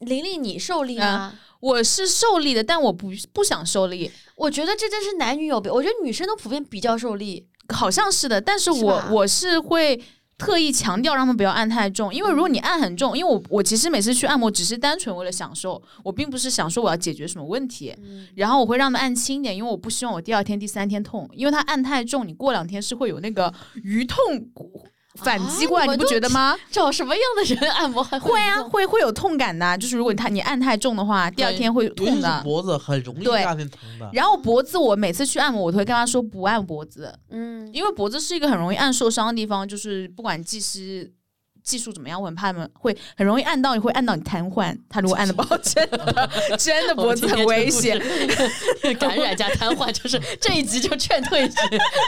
[0.00, 1.34] 玲玲，你受力吗？
[1.60, 7.46] 我是受力的，但我不不想受力，我觉得这真是男女有别，我觉得女生都普遍比较受力。
[7.68, 10.00] 好像是的，但是我我是会。
[10.42, 18.26] 特意强调让他们不要按太重，因为如果你按很重，因为我我其实每次去按摩只是单纯为了享受，我并不是想说我要解决什么问题，嗯。
[18.34, 24.18] 然后我会让他们按轻一点，因为我不希望我第二天、第三天痛，因为他按太重，你过两天是会有那个余痛
[25.16, 26.56] 反击过来，你不觉得吗？
[26.70, 32.40] 找什么样的人按摩还会啊，会会有痛感的，就是如果他你按太重的话，第二天会痛的。
[32.42, 34.08] 脖子很容易对第二天疼的。
[34.12, 41.12] 然后脖子，我每次去按摩，我都会跟他说不按脖子，嗯，因为脖子是一个很容易按受伤的地方，就是不管技师
[41.62, 44.76] 技术怎么样，我很怕他们会很容易按到你，会按到你瘫痪。
[44.88, 48.00] 他如果按的不好，真的真的脖子很危险。
[48.98, 51.56] 感染加瘫痪，就是这一集就劝退一集，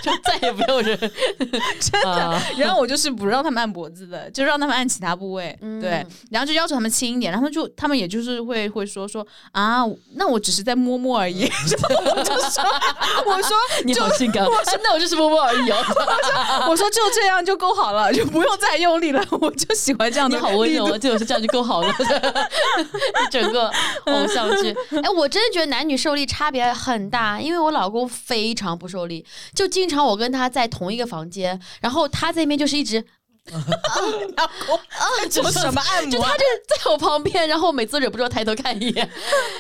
[0.02, 5.56] 就再也不有人真的啊然后我就是不让他们按脖子的，就让他们按其他部位。
[5.60, 9.82] 嗯对，然后就要求他们轻一点，然后就他们也就是会会说说啊，
[10.14, 11.44] 那我只是在摸摸而已。
[11.44, 11.68] 我
[12.22, 12.64] 就说，
[13.26, 14.44] 我说你好性感，
[14.82, 15.76] 那我就是摸摸而已哦。
[16.68, 19.24] 我说就这样就够好了，就不用再用力了。
[19.44, 21.88] 我就喜欢这样的你好温柔啊，就是这样就够好了。
[23.24, 23.68] 一整个
[24.06, 33.04] 偶像剧，哎，我真的觉得男女受力差别很大，因为我老公非常不受力，就经常我跟他在同一个房间，然后他这边就是一直。
[33.44, 34.80] 老公
[35.20, 36.10] 在做什么按摩啊？
[36.10, 39.06] 就他就在我旁边，然后我每次忍不住抬头看一眼，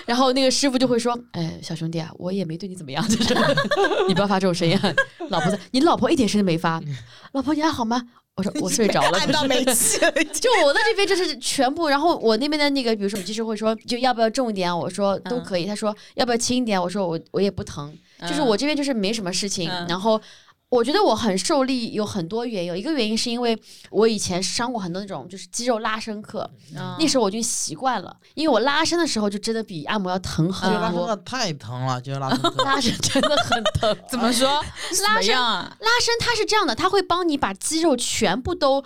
[0.06, 3.34] 然后那个师傅就会说：“哎，小兄弟啊，我也没对你怎么样，就是
[4.08, 4.90] 你不要发这种声音啊。”
[5.28, 6.80] 老婆在，你老婆一点声都没发。
[7.32, 8.04] 老婆你还好吗？
[8.36, 9.18] 我说 我睡着了，
[10.32, 14.76] 就我在这边就是全部，然后我那边的那个，比如说技师会说，就要不要重一点啊？
[14.76, 15.66] 我说都可以。
[15.66, 16.80] 他说要不要轻一点？
[16.80, 17.96] 我说我我也不疼，
[18.28, 19.70] 就是我这边就是没什么事情。
[19.70, 20.20] 嗯然后
[20.74, 22.68] 我觉得我很受力，有很多原因。
[22.68, 23.56] 有一个原因是因为
[23.90, 32.64] 我以前上过很多那种就是肌肉拉伸课，嗯那时候我就习惯了，因为我拉伸的时候就真的比按摩要疼很多拉伸太疼了，肌肉拉伸 课。
[32.64, 34.60] 拉伸真的很疼，怎么说？
[34.90, 35.76] 怎么样啊？
[35.80, 38.82] 拉伸它是这样的，它会帮你把肌肉全部都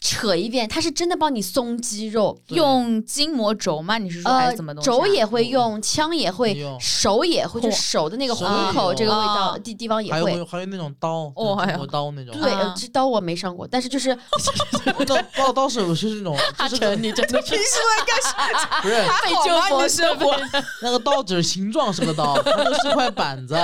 [0.00, 2.38] 扯一遍，它是真的帮你松肌肉。
[2.48, 3.98] 用筋膜轴吗？
[3.98, 4.92] 你是说还呃是怎么东西啊？
[4.92, 10.44] 肘也会用，枪也会用，手也会，就嚯手的那个虎口这个味道有地地方也还有会。
[10.44, 12.40] 还有那种刀，哦哎呀就是中国刀那种。
[12.40, 14.16] 对，这刀我没上过，但是就是
[15.06, 18.80] 刀刀刀是有是那种，阿 就是成，你真的是平时干啥？
[18.80, 20.36] 不是 被救活你的生活
[20.80, 23.54] 那个刀只是形状是个刀，它就是块板子。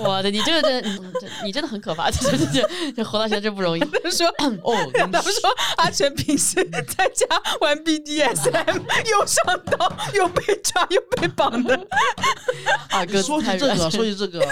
[0.00, 1.00] 我的，你这个真
[1.44, 3.80] 你真的很可怕，这这这这活到现在真不容易。
[3.80, 4.26] 他说，
[4.62, 6.54] 哦，你他们说阿成平时
[6.96, 7.26] 在家
[7.60, 11.78] 玩 BDSM， 又上刀，又被抓，又被绑的。
[12.90, 14.40] 二哥说起这个，说起这个，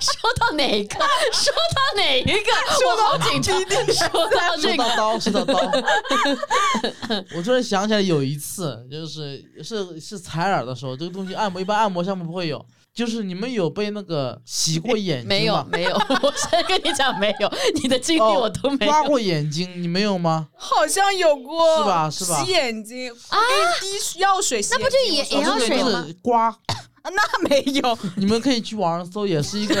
[0.00, 0.96] 说到哪个？
[1.32, 2.32] 说到哪一个？
[2.80, 3.60] 说到紧张。
[3.92, 5.54] 说到这个，说到刀，说到刀，
[7.36, 15.66] 我突然想起来有一次，就是是是采耳的时候，这个东西按摩一般按摩项目不会有，就是你们有被那个洗过眼睛没有吗？
[15.70, 17.50] 没有， 我先跟你讲没有，
[17.82, 18.92] 你的经历哦我都没有。
[18.92, 20.48] 刮过眼睛，你没有吗？
[20.54, 23.38] 好像有过，是吧是吧洗眼睛啊，
[23.80, 27.10] 滴药水洗那眼睛，不就也也要这个就水吗是刮，啊？
[27.10, 29.74] 那没有， 你们可以去网上搜，也是一个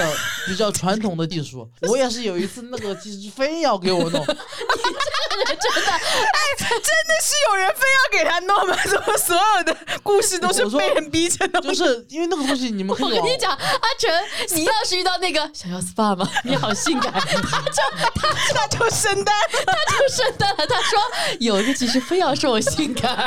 [0.46, 1.68] 比较传统的技术。
[1.82, 4.24] 我也是有一次，那个技师非要给我弄，
[7.22, 8.76] 是有人非要给他弄吗？
[8.84, 11.60] 怎么所有的故事都是被人逼着的？
[11.60, 13.58] 就是因为那个东西你们可以我跟你讲，阿
[13.98, 14.10] 成，
[14.56, 16.28] 你要是遇到那个想要 SPA 吗？
[16.44, 17.82] 你好性感，他就
[18.54, 19.34] 他就生蛋，
[19.66, 20.66] 他就生蛋了。
[20.66, 21.00] 他说
[21.38, 23.14] 有一个技师非要说我性感，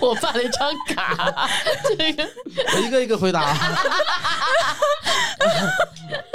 [0.00, 1.48] 我办了一张卡，
[1.96, 2.28] 这个
[2.74, 3.56] 我一个一个回答。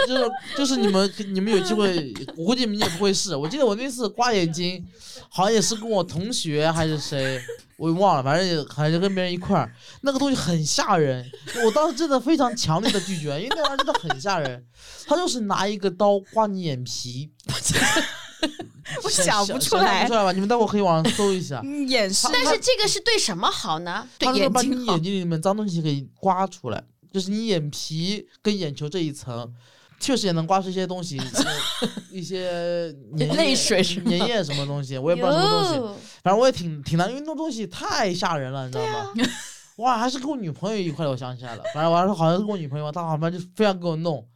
[0.07, 3.35] 就是就是你们你们有机会，我估计也不会是。
[3.35, 4.85] 我记得我那次刮眼睛，
[5.29, 7.39] 好像也是跟我同学还是谁，
[7.77, 9.73] 我也忘了，反正也还是跟别人一块儿。
[10.01, 11.29] 那个东西很吓人，
[11.65, 14.65] 我当时真的非常强烈的拒绝，因为那玩意儿真的很吓人。
[15.07, 17.31] 他就是拿一个刀刮你眼皮，
[19.03, 20.31] 我想不出想来不出来吧？
[20.31, 21.61] 你们待会可以网上搜一下。
[21.63, 24.07] 嗯眼是但是这个是对什么好呢？
[24.17, 29.53] 对他是把眼睛好你眼睛里面脏东西给刮出来，就是你眼皮跟眼球这一层，
[30.01, 35.63] 确实也能刮出一些东西，呃 一些泪水粘液什么东西，我也不知道什么东
[35.95, 39.13] 西，反正我也挺挺难，因为那东西太吓人了，你知道吗？
[39.77, 44.27] 哇，还是跟我女朋友一块的，我想起来了，反正完了好像是跟我女朋友，她好像就非要给我弄。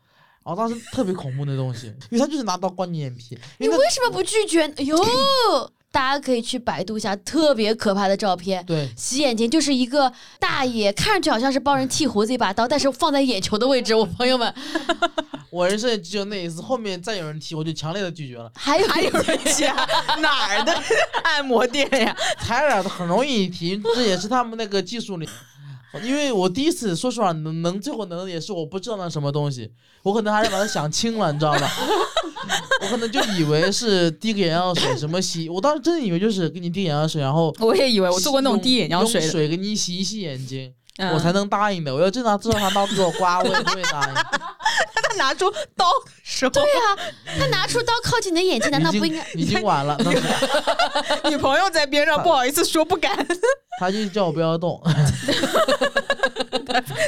[0.46, 4.62] 然后当时特别恐怖那东西，因为她就是拿刀刮你眼皮，你为为什么不拒绝？
[4.78, 4.96] 哎呦，
[5.96, 8.62] 大家可以去百度一下特别可怕的照片。
[8.66, 13.96] 对洗眼睛就是一个大爷，看上去好像是帮人剃胡子一把刀，但是放在眼球的位置。
[13.96, 14.54] 我朋友们，
[15.50, 18.52] 我人生也只有那一次，后面再有人提，我就强烈的拒绝了。
[18.58, 19.74] 还有还有人家
[20.20, 20.84] 哪儿的
[21.24, 22.14] 按摩店呀？
[22.42, 25.30] 采耳的很容易提，这也是他们那个技术里。
[26.04, 29.72] 因为我第一次说实话能能最后能也是我不知道那什么东西，
[30.04, 31.72] 我可能还是把它想清了，你知道吧？
[32.82, 41.94] 我可能就以为是滴个眼药水什么洗，我当时真的以为就是给你滴眼药水，然后我也以为我做过那种用滴眼药水，用水给你洗一洗眼睛，嗯我才能答应的。
[41.94, 44.14] 我要真拿知道他刀给我刮，我也不会答应。
[44.16, 46.98] 他拿出刀的时候，对啊，
[47.40, 49.24] 他拿出刀靠近你的眼睛，难道不应该？
[49.32, 49.98] 经已经晚了，
[51.30, 53.16] 女朋友在边上不好意思说不敢，
[53.80, 54.82] 他就叫我不要动。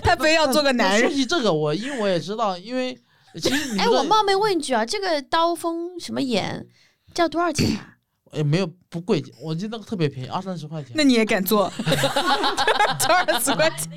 [0.04, 1.18] 他非要做个男人说人。
[1.18, 2.98] 起这个，我因为我也知道，因为
[3.36, 6.66] 其实你哎，我冒昧问一句啊，这个刀锋什么眼
[7.14, 7.97] 叫多少钱啊？
[8.34, 11.04] 也没有不贵，我记得那个特别便宜，二三十块钱那。
[11.04, 11.72] 你也敢做？
[11.80, 13.90] 多二十块钱，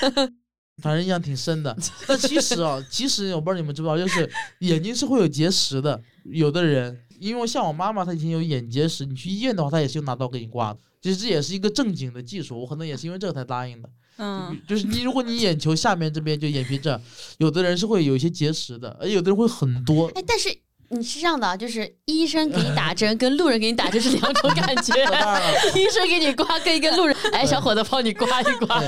[0.82, 1.76] 反正印象挺深的。
[2.06, 4.28] 但其实啊，其实我不知道你们知不知道，就是
[4.60, 6.00] 眼睛是会有结石的。
[6.24, 10.78] 有的人，因为像我妈妈，她以前有眼结石，你去医院的话，她也是用拿刀给你刮的。
[11.00, 13.90] 其实这也是一个正经的技术，我可能也是因为这个才答应的。
[14.18, 17.00] 嗯，就是你，如果你眼球下面这边就眼皮这儿，
[17.38, 20.06] 有的人是会有一些结石的，而有的人会很多。
[20.14, 20.48] 哎，但是
[20.92, 24.94] 你是这样的啊，就是医生给你打针跟路人给你打针是两种感觉。
[25.74, 28.82] 医生给你刮，跟一个路人，哎，小伙子帮你刮一刮。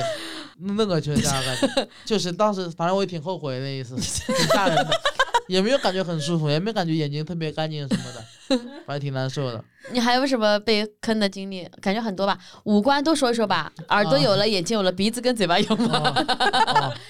[0.58, 5.00] 那那个就是这样感觉，就是当时反正我也挺后悔的那意思，挺吓人的。
[5.48, 8.24] 也没有感觉很舒服， 也没感觉眼睛特别干净什么的，
[8.86, 9.62] 反正挺难受的。
[9.92, 11.68] 你还有什么被坑的经历？
[11.80, 16.14] 感觉很多吧，五官都说一说吧，耳朵有了，眼睛有了，鼻子跟嘴巴有吗？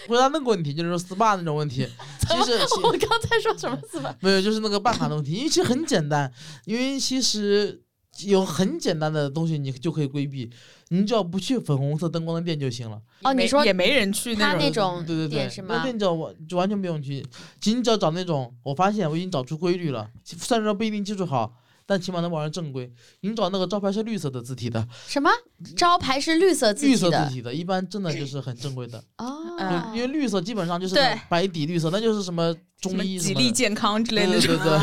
[0.09, 1.87] 回答那个问题，就是说 SPA 那种问题，
[2.21, 4.15] 其实我刚才说什么 SPA？？
[4.21, 6.33] 没有，就是那个办法的问题，因为其实很简单，
[6.65, 7.81] 因为其实
[8.25, 10.51] 有很简单的东西你就可以规避，
[10.95, 13.01] 你只要不去粉红色灯光的店就行了。
[13.23, 14.97] 哦，你说也没人去他那种。
[14.97, 15.83] 种对对对店是，那吗？
[15.83, 17.25] 店只要完就完全不用去，
[17.61, 21.55] 其实你只要找那种，我发现我已经找出规律了，虽然说不一定技术好。
[21.87, 22.91] 但起码能保证正规。
[23.21, 25.31] 你找那个招牌是绿色的字体的，什么
[25.77, 29.05] 招牌是绿色字绿色体的字体的，一般真的就是很正规的。
[29.19, 30.97] 哦嗯因为绿色基本上就是
[31.29, 34.33] 白底绿色，那就是什么中医什么的吉利健康之类的。
[34.33, 34.79] 对对对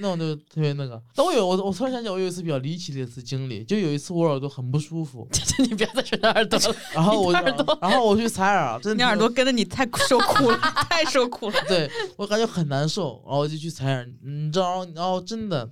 [0.00, 1.00] 那种就特别那个。
[1.14, 5.26] 但我有我我突然想起，我有一次比较离奇的一次经历，就有一次我耳朵很不舒服，
[5.58, 6.76] 你不要再说他耳朵了。
[6.94, 11.60] 然后我耳朵然后我去采耳，真的你耳朵跟着你太 受苦了，太受苦了。
[11.66, 15.68] 对我感觉很难受，然后我就去采耳，你知道，然后真的，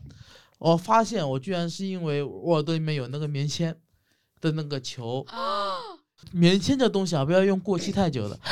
[0.58, 3.76] 我发现我居然是因为我耳朵里面有那个棉签
[4.40, 5.24] 的那个球。
[6.30, 8.38] 棉签这东西啊，不要用过期太久的。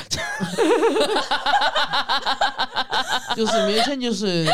[3.36, 4.44] 就是棉签，就是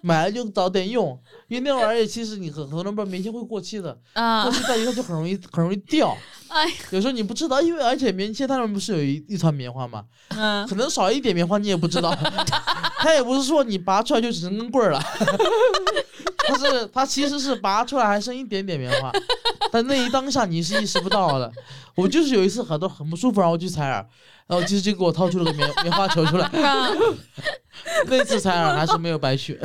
[0.00, 4.42] 买了就早点用，因为那玩意儿其实你很很多人不知道棉签会过期的，啊。
[4.44, 6.16] 过期在于它就很容易很容易掉。
[6.48, 12.16] 哎，有时候你不知道，因为而且棉签它上面不是有一一团棉花嘛，嗯，可能少一点棉花你也不知道，
[12.98, 15.00] 它也不是说你拔出来就只剩根棍儿了，
[16.48, 19.12] 它是它其实是拔出来还剩一点点棉花，
[19.70, 21.50] 但那一当下你是意识不到的。
[21.94, 24.06] 我就是有一次耳朵很不舒服，然后我去采耳，
[24.46, 26.48] 然后其实就给我掏出了个棉棉花球出来，
[28.06, 29.58] 那次采耳还是没有白去，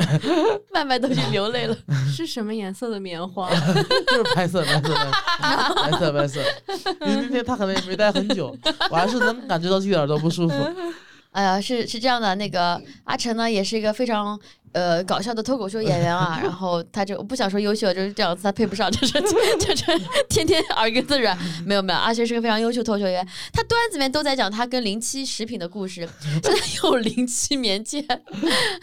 [0.72, 1.76] 麦麦都已经流泪了。
[2.12, 3.48] 是什么颜色的棉花？
[4.08, 4.94] 就是白色白色
[5.40, 6.40] 白色白色白色，
[7.02, 8.56] 因为那天他可能也没待很久，
[8.90, 10.54] 我还是能感觉到自己耳朵不舒服。
[11.30, 14.38] 哎呀，是是这样的，那个阿成呢，也是一个非常
[14.74, 16.38] 呃搞笑的脱口秀演员啊。
[16.42, 19.12] 然后他就我不想说优秀，就是这样子，他配不上，就是
[19.58, 19.84] 就是
[20.28, 21.36] 天天耳根子软。
[21.64, 26.06] 没有没有，阿轩是个非常优秀脱口秀演员，他段子里面都在讲他跟零七食品的故事，
[26.42, 28.04] 真的 有零七棉签。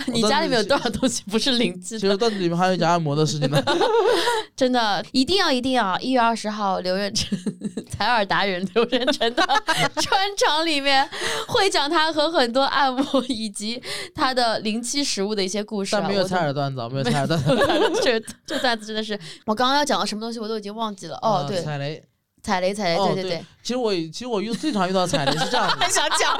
[0.07, 1.99] 你家里面有多少东西不是零七的？
[1.99, 3.61] 其实段子里面还有讲按摩的事情呢。
[4.55, 5.99] 真的一定要一定要！
[5.99, 7.37] 一月二十号，刘润成
[7.89, 9.43] 采耳达人刘润成的
[9.95, 11.07] 专场里面
[11.47, 13.81] 会讲他和很多按摩以及
[14.13, 15.99] 他的零七食物的一些故事、啊。
[15.99, 17.55] 但没有我采耳段子，没有采耳段 子。
[18.03, 21.15] 这这段子真的是，我刚刚要讲的什么东西我都已经忘记了。
[21.21, 22.03] 哦，呃对，踩雷。
[22.43, 23.45] 踩雷踩雷，对对对。
[23.61, 26.35] 其实我其实我遇最常遇到踩雷是这样的， 想讲，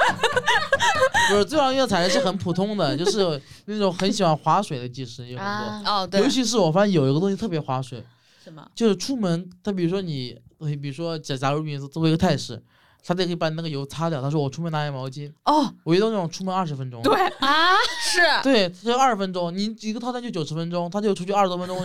[1.28, 5.52] 不是最常遇到踩雷是很普通的，就是那种很喜欢划水的技师有很多。
[5.52, 8.04] 啊，哦，对尤，其是我发现有一个东西特别划水，
[8.42, 8.68] 什么？
[8.74, 12.60] 就是出门，他比如说你，呃比如说假假如你作为一个泰式，
[13.04, 14.22] 他得可以把你那个油擦掉。
[14.22, 21.78] 他说我出门拿一毛巾，哦，我遇到那种出门二十分钟，对， 啊，是对，他就二十分钟，你一个套餐就九十分钟，他就出去二十多分钟，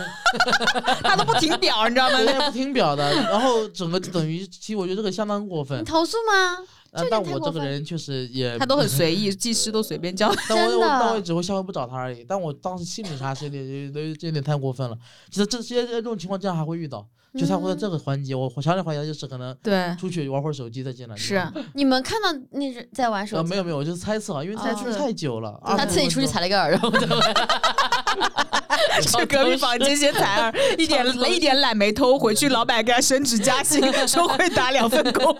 [1.02, 2.26] 他都不停表，你知道吗人？
[2.26, 5.84] 家不听表的，然后整个等于，其实我觉得这个相当过分你。
[5.84, 6.64] 投诉吗？
[7.10, 10.32] 但我这个人确实也他都很 随意，技师都随便叫。
[10.48, 12.24] 但我我真的但我也只会下回不找他而已。
[12.26, 14.96] 但我当时心里啥是有点有点有有点太过分了。
[15.30, 21.14] 其实这些这种情况这样还会遇到，就他会在这个环节，我我强烈怀疑他就是可能对，出去玩会儿手机再进来。
[21.14, 21.40] 是
[21.74, 23.50] 你们看到那是在玩手呃，机？
[23.50, 25.60] 没有没有，我就是猜测啊，因为猜测哦太久了。
[25.76, 26.38] 他自己出去踩。
[26.38, 26.80] 了一个耳， 然
[29.12, 35.36] 后去隔壁房间先采耳， 一点一点懒没偷，回去老板给他升职加薪，说会打两份工。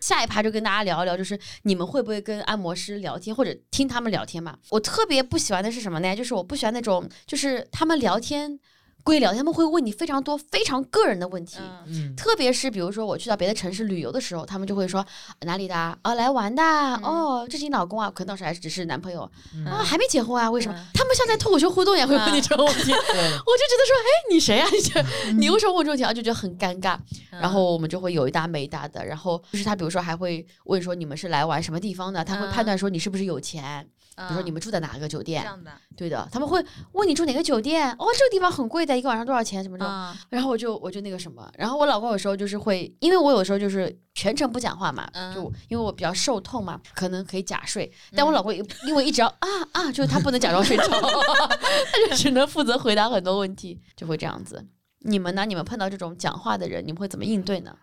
[0.00, 4.54] 下一趴就跟大家聊一聊，就是你们会不会跟按摩师聊天，或者听他们聊天嘛？
[4.70, 6.14] 我特别不喜欢的是什么呢？
[6.14, 8.56] 就是我不喜欢那种，就是他们聊天
[9.04, 11.58] 归聊天，他们会问你非常多非常个人的问题。
[11.86, 15.04] 嗯，特别是比如说我去到别的城市旅游的时候，他们就会说
[15.42, 15.96] 哪里的啊？
[16.04, 18.10] 哦，来玩的啊、哦，这是你老公啊？
[18.10, 20.50] 可能当时还只是男朋友、嗯啊，还没结婚啊？
[20.50, 20.74] 为什么？
[20.78, 25.02] 嗯他们像在脱口秀互动一样会问你这种问题， 我就觉，得说，哎，你谁啊、你这
[25.38, 26.12] 你为什么问这种问题啊？
[26.12, 26.96] 就觉得很尴尬。
[27.32, 33.84] 嗯然后我们就会有一搭没一搭的，然后就是他比如说还会问说你们是来玩什么地方的，他会判断说你是不是有钱，
[34.16, 39.86] 比如说你们住在哪个酒店，样的对的，他们会问你住哪个酒店，哦，这个地方很贵的，一个晚上多少钱什么的。
[39.86, 54.66] 啊，然后我就我就那个什么，然后我老公有时候就是会，因为我有时候就是全程不讲话嘛，嗯就因为我比较受痛嘛，可能可以假睡，但我老公也因为一直要啊啊，就是他不能假装睡着， 他就只能负责回答很多问题，就会这样子。
[55.04, 55.44] 你们呢？
[55.44, 57.74] 你们碰到这种讲话的人，你们会怎么应对呢？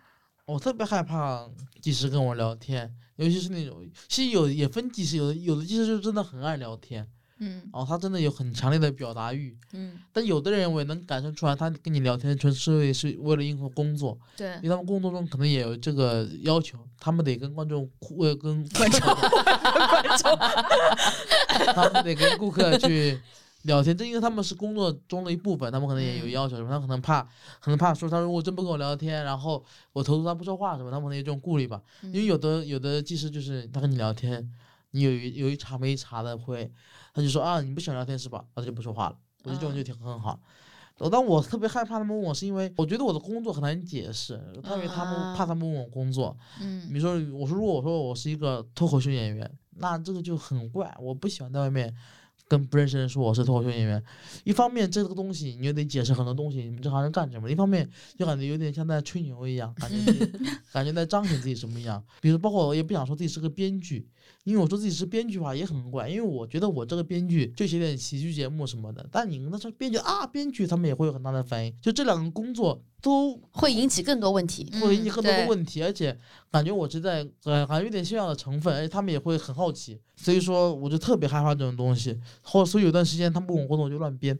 [0.45, 1.45] 我特别害怕
[1.81, 7.05] 技师跟我聊天，尤其是那种，其实有也分技师，有的有的技师就真的很爱聊天，
[7.39, 9.57] 嗯然后他真的有很强烈的表达欲。
[9.73, 18.99] 嗯，但有的人我也能感受出来，他跟你聊天纯粹是为了应付工作，对因为他们工作中可能也有这个要求，他们得跟观众互呃跟观众
[21.75, 23.19] 他们得跟顾客去
[23.69, 27.21] 聊天，正因为他们是工作中的一部分，他们可能也有嗯要求什么，他可能怕
[27.59, 29.63] 可能怕说他如果真不跟我聊天，然后
[29.93, 31.81] 我投诉他不说话什么，他们可能有这种顾虑吧。
[32.01, 34.51] 因为有的有的技师就是他跟你聊天，
[34.91, 36.69] 你有一有一茬没一茬的会，
[37.13, 38.43] 他就说啊你不喜欢聊天是吧？
[38.55, 39.15] 他就不说话了。
[39.43, 40.39] 我觉得这种就挺很好。
[40.97, 46.35] 我但我特别害怕他们问我，是因为我觉得我的工作很难解释，特别他们啊怕他们问我工作。
[46.57, 51.95] 比嗯如说，我说如果我说我是一个脱口秀演员，那这个就很怪，我不喜欢在外面
[52.49, 54.03] 跟不认识的人说我是脱口秀演员。
[54.43, 57.87] 一方面这个东西你又得解释很多东西，你们这行人干什么；一方面
[58.17, 60.25] 就感觉有点像在吹牛一样，感觉
[60.73, 62.03] 感觉在彰显自己什么一样。
[62.19, 64.09] 比如包括我也不想说自己是个编剧，
[64.43, 71.71] 因为我说自己是编剧的话也很怪，因为我觉得我这个编剧就写点喜剧节目什么的，但你跟他说编剧啊编剧，他们也会有很大的反应。
[71.79, 74.69] 就这两个工作都会引起更多问题。
[74.81, 76.17] 会引起更多的问题，而且
[76.51, 82.19] 感觉我是在呃，感觉有点炫耀的成分，而且他们也会很好奇，所以说我就特别害怕这种东西。
[82.41, 84.37] 后所以有段时间他们不问我工作，我就乱编，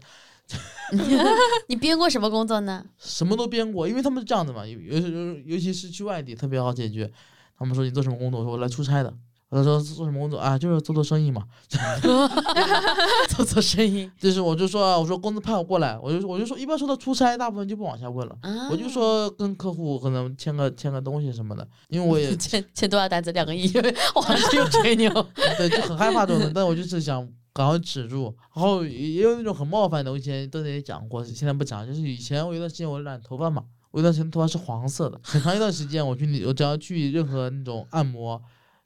[1.68, 2.86] 你编过什么工作呢？
[2.98, 7.12] 什么都编过，因为他们是这样的嘛，尤尤尤尤其是去外地特别好解决。
[7.58, 8.40] 他们说你做什么工作？
[8.40, 9.14] 我说我来出差的。
[9.50, 10.58] 我说做什么工作啊？
[10.58, 11.44] 就是做做生意嘛。
[13.30, 18.38] 做做生意 就是我就说啊，我说公司派我过来，我就我就说一般说到出差，大部分就不往下问了。
[18.42, 23.32] 啊我就说跟客户可能签个签个东西什么的，因为我也 签签多少单子？
[23.32, 23.72] 两个亿，
[24.16, 25.10] 我还是又吹牛。
[25.58, 28.34] 对，就很害怕这种的，但我就是想赶快止住。
[28.56, 31.88] 然后也有那种很冒犯的，我以前都也讲过，现在不讲。
[31.88, 38.40] 就是以前我有段时间我染头发嘛，我有段时间头发是黄色的，很长一段时间我去理，我只要去任何那种按摩。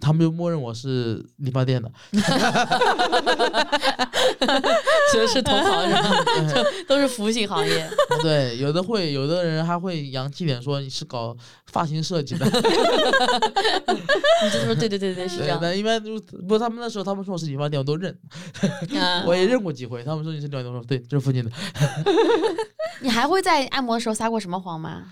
[0.04, 1.89] 他们就默认我是理发店的，
[5.12, 6.14] 其实是同行是吧？
[6.88, 7.89] 都是服务性行业。
[8.22, 11.34] 对，有的会，有的人还会洋气点说你是搞
[11.68, 12.51] 发型设计的，你
[14.49, 15.58] 就说对对对对，是这对，样。
[15.62, 18.14] 但一般就不过他们那时候他们说我是理发店，我都认，
[18.99, 20.04] 啊我也认过几回。
[20.04, 21.51] 他们说你是理发店，我说对，就是附近的。
[22.99, 25.04] 你还会在按摩的时候撒过什么谎吗？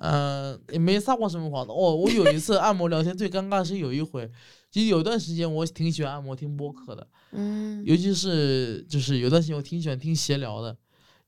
[0.00, 1.72] 呃，也没撒过什么谎的。
[1.72, 4.30] 哦，我有一次按摩聊天最尴尬的是有一回，
[4.70, 10.76] 其实有段时间我挺喜欢按摩听播客的，嗯，尤其是就是有段时间我挺喜欢听闲聊的。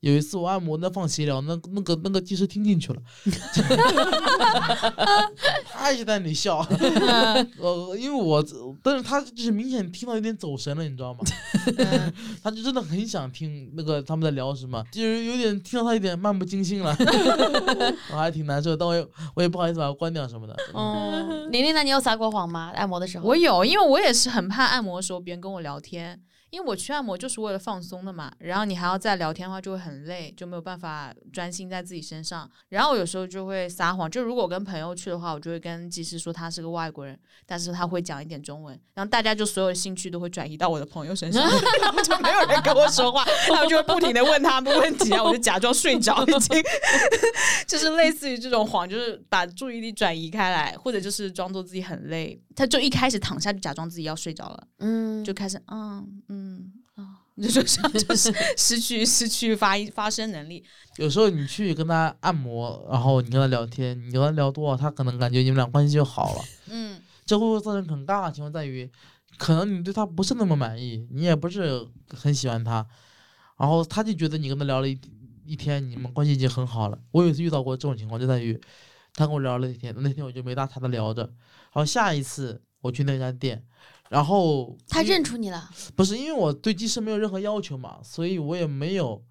[0.01, 3.03] 有一次我按摩那放闲聊，那那个那个技师听进去了，
[5.71, 6.67] 他一直在那里笑，
[7.61, 8.43] 呃，因为我
[8.83, 11.19] 但是他就是明显听到有点走神了，你知道吗？
[12.43, 16.97] 他就真的很想听那个他们在聊什么，就是有点听到他有点漫不经心了，
[18.11, 20.57] 我还挺难受，但我也我也不好意思把它关掉什么的。
[20.73, 21.83] 哦，玲玲那？
[21.83, 22.73] 你有撒过谎吗？
[22.75, 23.29] 按摩的时候？
[23.29, 26.19] 我有，因为我也是很怕按摩的时候别人跟我聊天，
[26.51, 28.33] 因为我去按摩就是为了放松的嘛。
[28.39, 32.49] 然后你还要再聊天的话，就会很累，就没有办法专心在自己身上。
[32.69, 41.43] 然后有时候就会撒谎，就如果我跟朋友去的话，我就会跟技师说他是个外国人，但是他会讲一点中文，然后大家就所有的兴趣都会转移到我的朋友身上，
[41.81, 46.63] 他 们就没有人跟我说话，他们就会不停的问他们问题，然后我就假装睡着，已经
[47.67, 56.39] 就是类似于这种谎，就是把注意力转移开来，或者就是装作自己很累，他就一开始躺下就假装自己要睡着了，嗯，就开始嗯嗯
[56.95, 60.64] 啊， 就就像就是 失去失去发音发声能力，
[60.97, 66.43] 有时候你去跟他按摩，然后你跟他聊天，你跟他聊多了，他可能感觉你们俩关系就好了。
[66.68, 68.91] 嗯这会造成很尴尬的情况在于，
[69.38, 72.84] 可能你对他不是那么满意，你也不是很喜欢他，
[73.57, 74.99] 然后他就觉得你跟他聊了一
[75.45, 76.99] 一天，你们关系已经很好了。
[77.12, 78.61] 我有一次遇到过这种情况，就在于
[79.14, 83.64] 他跟我聊了一天，那天我就没搭茬的聊着，然后下一次我去那家店，
[84.11, 85.71] 然后他认出你了。
[85.95, 89.25] 不是因为我对技师没有任何要求嘛，所以我也没有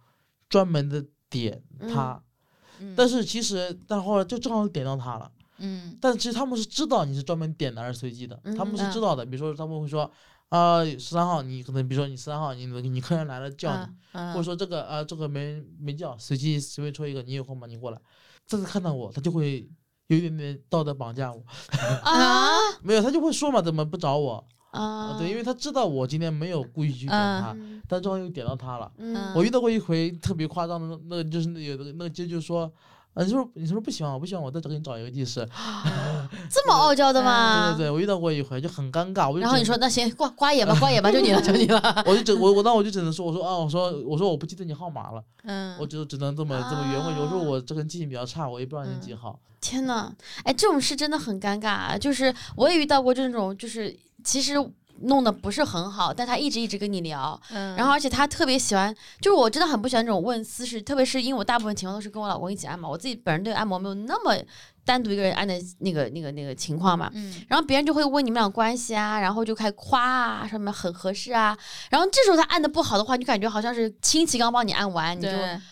[0.48, 1.62] 专门的点
[1.94, 2.20] 他，
[2.80, 5.30] 嗯，但是其实但后来就正好点到他了。
[5.62, 9.26] 嗯但其实他们是知道你是专门点的还是随机的，他们是嗯知道的。
[9.26, 10.10] 比如说他们会说，
[10.48, 17.68] 啊十三号你可能比如说你十三号你你客人来了叫你，嗯，或者说这个啊这个没没叫，随机随便抽一个，你有空吗？
[17.68, 18.00] 你过来。
[18.48, 19.70] 这次看到我，他就会
[20.08, 21.44] 有一点点道德绑架我，
[22.04, 22.48] 啊
[22.82, 24.48] 没有他就会说嘛，怎么不找我？
[24.72, 28.92] 啊啊，对，因为他知道我今天没有故意去点他，嗯但正好又点到他了。
[28.98, 32.72] 嗯我遇到过一回特别夸张的，那那就是那有那个街就说，
[33.16, 34.20] 啊，你是不是你是不是不喜欢我？
[34.20, 35.48] 不喜欢我，再找给你找一个技师。
[36.52, 37.72] 这么傲娇的吗？
[37.74, 41.82] 对对对，我遇到过一回就很尴尬，我然后你说那行刮刮野吧，刮野吧，就你了，就你了。
[42.06, 47.20] 我就只我我那我就只能说，我说啊，我说我说我不记得你号码了，嗯我就只能这么这么圆回去。
[47.20, 49.40] 我说啊我这个人记性比较差，我也不知道你几嗯号。
[49.62, 50.10] 天呐，
[50.46, 51.98] 哎，这种事真的很尴尬啊！
[51.98, 53.94] 就是我也遇到过这种，就是
[54.24, 54.54] 其实
[55.04, 64.36] 弄得不是很好，但他一直一直跟你聊，嗯然后而且他特别喜欢，就是我真的很不喜欢这种问私事，特别是因为我大部分情况都是跟我老公一起按摩，我自己本人对按摩没有那么
[64.84, 67.10] 单独一个人按的那个那个那个情况嘛。
[67.14, 71.58] 嗯然后别人就会问你们俩关系啊，然后就开始夸啊，什么很合适啊。
[71.90, 75.30] 然后这时候他按的不好的话，就感觉好像是亲戚刚帮你按完，你就，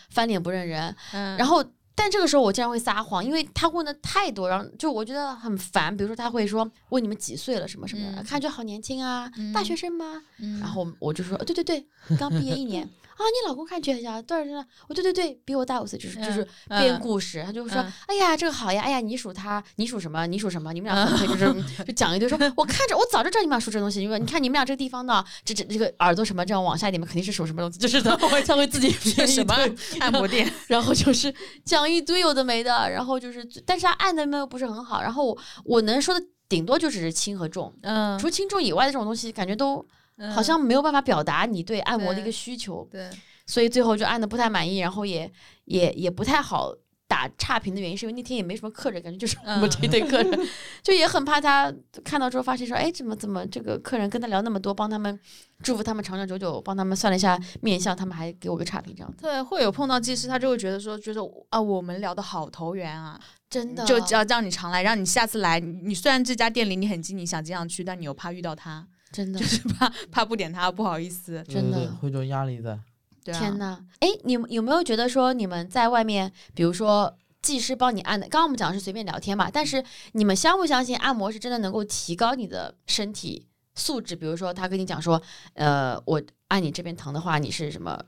[0.08, 0.94] 翻脸不认人。
[1.12, 1.62] 嗯然后，
[1.98, 5.94] 但这个时候我竟然会撒谎，因为他问的太多，然后就我觉得很烦。
[5.94, 10.22] 比如说他会说问你们几岁了什么什么的，嗯看着好年轻啊，嗯大学生吗？
[10.38, 11.84] 嗯然后我就说，呃对对对，
[12.16, 12.88] 刚毕业一年
[13.18, 14.64] 啊，你老公看起来很小，多少岁了？
[14.88, 20.26] 我对对对，比我大五岁，就是就是嗯编故事，他就会说，嗯哎呀，这个好呀，哎呀，你属他，你属什么？
[20.26, 20.72] 你属什么？
[20.72, 21.52] 你们俩分配就是
[21.84, 28.16] 就讲一堆，说我看着我早就知道你们俩属这东西，因为你看你们俩这个地方呢这这这个耳朵什么这样往下一点嘛，肯定是属什么东西，就是他
[28.46, 30.50] 他会自己 编一什么堆按摩店？
[30.68, 39.84] 然后就是讲一堆有的没的，然后就是，但是他按的又不是很好，然后我我能说的顶多就只是轻和重，嗯除轻重以外的这种东西，感觉都
[40.18, 40.30] 嗯。
[40.30, 43.08] 好像没有办法表达你对按摩的一个需求，对，
[43.46, 45.30] 所以最后就按的不太满意，然后也
[45.64, 46.74] 也也不太好。
[47.10, 50.48] 打差评的原因是因为那天也没什么客人，感觉就是 我们这一对客人，
[50.84, 51.72] 就也很怕他
[52.04, 55.18] 看到之后发现说，哎，怎么怎么这个客人跟他聊那么多，帮他们
[55.62, 63.86] 祝福他们长长久久，帮他们算了一下面相，他们还给我个差评这样子，对，会有碰到技师，他就会觉得说，觉得啊，我们聊的好投缘啊，真的。
[63.86, 65.58] 就只要让你常来，让你下次来。
[65.58, 71.42] 你你虽然这家店离你很近，你想经常去，但你又怕遇到他，真的就是怕怕不点他不好意思。
[71.48, 72.78] 真的会有压力的。
[73.24, 84.16] 对啊，天呐，哎，你们有没有觉得说你们在外面，比如说技师帮你按的，刚刚我们讲的是随便聊天嘛，但是你们相不相信按摩是真的能够提高你的身体素质？
[84.16, 85.20] 比如说他跟你讲说，
[85.54, 88.02] 呃，我按你这边疼的话，你是什么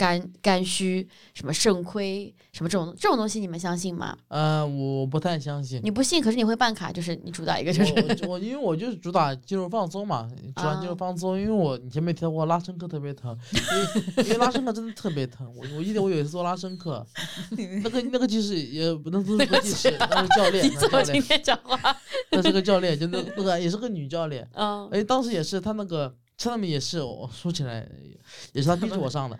[0.00, 4.16] 肝肝虚，什么肾亏，什么这种这种东西，你们相信吗？
[4.28, 5.78] 呃，我不太相信。
[5.84, 10.26] 你不信，可是你会办卡，就是你主打一个就是我 我我因为我就是主打肌肉放松嘛，
[10.56, 11.38] 主打肌肉啊放松。
[11.38, 15.46] 因为我你前面提到过拉伸课特别疼，因为因为拉伸课真的特别疼。
[15.54, 17.06] 我我记得我有一次做拉伸课，
[17.82, 21.94] 那个那个技师也不能说是个技师，那是教练，你怎么今天讲话？
[22.32, 24.48] 那是个教练，就那那个也是个女教练。
[24.54, 26.14] 嗯，哎，当时也是他那个。
[26.48, 27.86] 上面也是，我说起来
[28.52, 29.38] 也是他逼着我上的，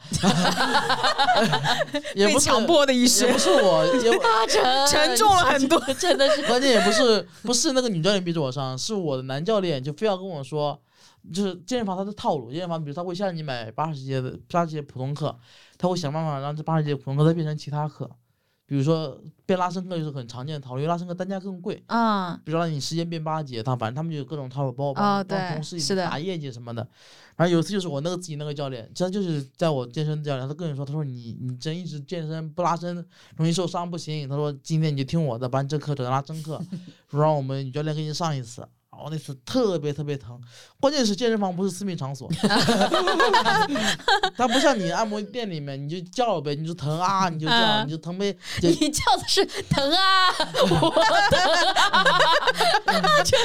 [2.15, 6.43] 也不强迫的医也不，是我， 也不大沉沉重了很多，真的是。
[6.47, 10.79] 关键也不是不是那个女教练逼着我上，是我的男教练就非要跟我说，
[11.33, 15.35] 就是健身房它的套路，健身房比如他会先让你买八十节的八十节普通课，
[15.79, 18.11] 他会想办法让这八十节普通课再变成其他课，
[18.71, 26.87] 比如说变拉伸课就是很常见的套路，因为拉伸课单价更贵，嗯，比如说让你时间变八节，他反正他们就有各种套路，包括帮、同事是的打业绩什么的。
[27.37, 33.05] 反正有一次就是我那个自己那个教练，他就是在我健身教练，他跟你说，他说你你真一直健身不拉伸
[33.35, 36.63] 容易受伤不行，他说今天你就听我的，把你这课转成拉伸课，
[37.11, 38.65] 说让我们女教练给你上一次。
[39.01, 40.39] 然后那次特别特别疼，
[40.79, 42.29] 关键是健身房不是私密场所，
[44.37, 50.29] 它不像你按摩店里面，你就叫呗，你就疼啊，你就叫，嗯你就疼呗， 你叫的是疼啊，
[50.71, 50.91] 我
[51.31, 51.41] 疼
[51.93, 52.05] 啊，
[53.25, 53.39] 这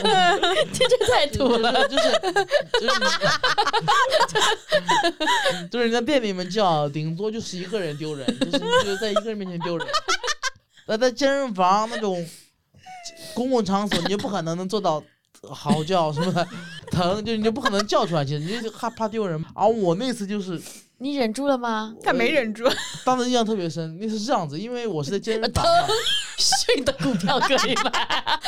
[0.74, 1.84] 这这太土就了。
[1.84, 2.12] 是就是
[2.82, 3.06] 就是你
[5.70, 9.88] 就是人家店里面叫，顶多就是一个人丢人，就是你就是在一个人面前丢人。
[10.86, 12.28] 那在健身房那种
[13.34, 15.02] 公共场所，你就不可能能做到
[15.54, 16.48] 嚎叫什么的，
[16.92, 19.44] 疼就你就不可能叫出来，其实你就害怕丢人。
[19.54, 20.62] 而我那次就是
[20.98, 21.94] 你忍住了吗？
[22.04, 22.64] 他没忍住，
[23.04, 25.88] 当时印象特别深，那次是这样子，因为我是在健身房嘛，
[26.38, 28.40] 是你的股票可以买。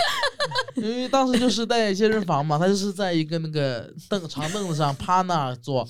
[0.75, 5.87] 因为当时就是在健身房嘛，他就是在一个那个凳长凳子上趴那儿坐。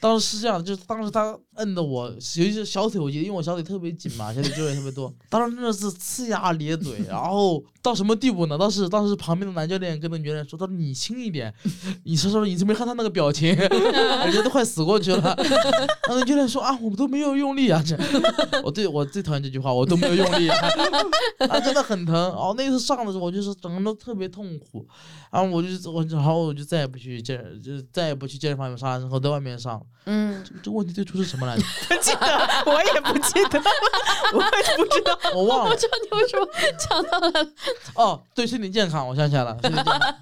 [0.00, 5.12] 当时是这样，就是当时他摁的我，尤其是小腿，我记得，因为我小腿特别紧嘛， 小腿肌肉也特别多。
[5.28, 8.56] 当时真的是呲牙咧嘴， 然后到什么地步呢？
[8.58, 11.52] 当时当时旁边的男教练跟那女教练说：“他说你轻一点，
[12.04, 15.34] 你说说你没看他那个表情，人家都快死过去了。”
[16.06, 17.96] 然后那教练说：“啊，我们都没有用力啊！”这，
[18.62, 20.58] 我最我最讨厌这句话，我都没有用力啊，
[21.48, 22.14] 啊，真的很疼。
[22.14, 24.86] 哦，那次上的时候，我就是整个人都特别痛苦。
[25.30, 29.80] 然后我就我然后我就再也不去健，就再也不去健身房有上拉伸后在外面上。
[30.06, 31.62] 嗯，这这个问题最初是什么来着？
[31.88, 32.26] 不记得，
[32.66, 33.62] 我也不记得，
[34.32, 35.18] 我也不知道。
[35.34, 35.70] 我忘了。
[35.70, 36.46] 我知道你为什么
[36.78, 37.48] 讲到了。
[37.94, 40.16] 哦，对，身体健康，我想起来了， 身体健康。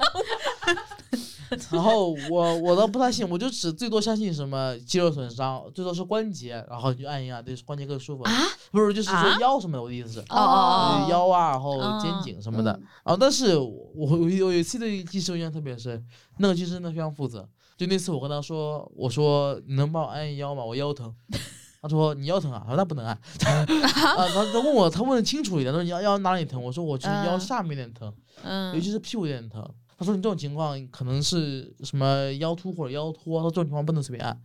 [1.70, 8.24] 然后我我倒不太信，我就只最多相信什么肌肉损伤，最多是关节，然后就按一按，对关节更舒服。
[8.24, 8.32] 啊
[8.72, 10.18] 不是，就是说啊腰什么的，我的意思是。
[10.30, 16.04] 哦腰啊，然后肩哦颈什么的，嗯然后但是我我有有一次对技师印象特别深，
[16.38, 17.48] 那个技师真的非常负责。
[17.76, 20.64] 就那次我跟他说，我说你能帮我按一腰吗？
[20.64, 21.14] 我腰疼。
[21.82, 22.62] 他说你腰疼啊？
[22.64, 23.14] 我说那不能按。
[23.44, 26.62] 啊，他他问我，他问的清楚一点，他说你腰腰哪里疼？
[26.62, 28.14] 我说我就是腰嗯下面有点疼，尤
[28.44, 29.62] 嗯其是屁股有点疼。
[29.98, 34.38] 他他说你这种情况可能是什么腰突或者腰脱，他说这种情况不能随便按，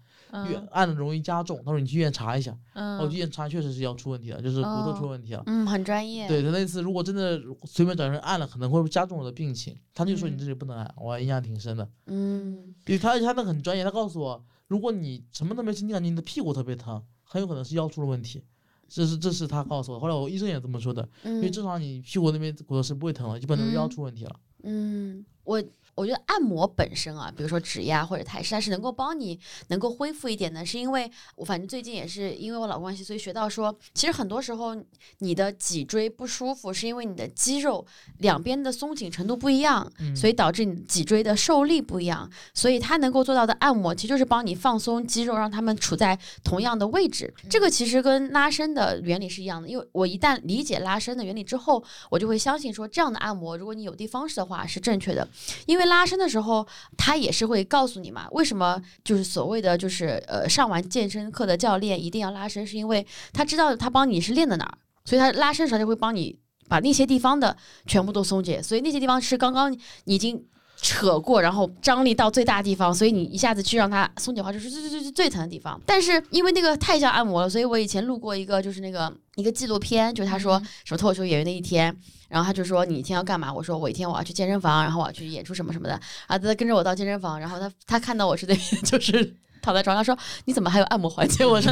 [0.48, 1.58] 越嗯按的容易加重。
[1.66, 2.56] 他说你去医院查一下，
[3.00, 5.44] 我去医嗯院查确实是腰出问题了，就是骨头出问题了。
[5.46, 6.28] 嗯，很专业。
[6.28, 9.76] 对他那次如果真的随便找人按了，可能会加重我的病情。
[9.94, 11.90] 他就说你嗯这里不能按，我印象挺深的。
[12.06, 18.44] 嗯，因为他他那很专业，他告诉我，如果你什么都没吃，你感觉你的屁股特别疼，很有可能是腰出了问题。
[18.88, 24.36] 这是这是他告诉我，后来我医生也这么说的，因为嗯正常你屁股那边骨头是不会疼的，基本都是腰嗯出问题了。
[24.64, 25.64] 嗯，我
[25.96, 29.38] 我觉得按摩本身啊，比如说指压或者泰式，它是能够帮你
[29.68, 34.78] 能够恢复一点的，是因为我反正最近也是因为我老公关系，所以学到说，其实很多时候
[35.18, 37.86] 你的脊椎不舒服，是因为你的肌肉
[38.20, 47.34] 两边的松紧程度不一样，嗯，所以导致你脊椎的受力不一样，所以它能够做到的按摩，其实就是帮你放松肌肉，让它们处在同样的位置。
[47.50, 55.28] 这个其实跟拉伸的原理是一样的，因为我一旦理解拉伸的原理之后，我就会相信说，这样的按摩，如果你有的方式的话是正确的。
[55.66, 56.68] 因为拉伸的时候，
[56.98, 66.38] 他也是会告诉你嘛，为什么就是所谓的就是呃上完健身课的教练一定要拉伸，是因为他知道他帮你是练的哪儿，所以他拉伸的时候就会帮你
[66.68, 69.72] 把那些地方的全部都松解，所以那些地方是刚刚
[70.06, 70.46] 你已经
[70.82, 75.80] 扯过，然后张力到最大地方，所以你一下子去让它松解的话，就是最最最最最疼的地方。
[75.86, 81.96] 但是因为那个太像按摩了，所以我以前录过一个就是那个一个纪录片，就是他说什么脱口秀演员的一天。
[82.30, 83.52] 然后他就说你一天要干嘛？
[83.52, 86.00] 我说我一天我要去健身房，然后我要去演出什么什么的。
[86.28, 91.46] 啊，他跟着我到健身房，然后他他看到我是那就是躺在床上，说你怎么还有按摩环节？
[91.48, 91.72] 我说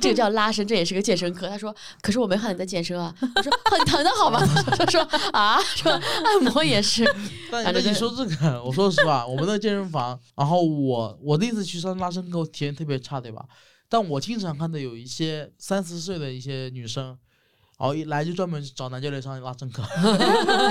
[0.00, 1.48] 这个叫拉伸，这也是个健身课。
[1.48, 3.14] 他说可是我没看你在健身啊。
[3.20, 4.40] 我说很疼的好吗？
[4.76, 5.00] 他说
[5.32, 7.04] 啊，说按摩也是。
[7.50, 13.44] 但那你反正就说这个， 我说实话，我们的健身房，然后我我第一次去上拉伸课，我体验特别差，对吧？
[13.88, 17.16] 但我经常看到有一些三四十岁的一些女生，
[17.78, 19.82] 然后一来就专门找男教练上拉伸课，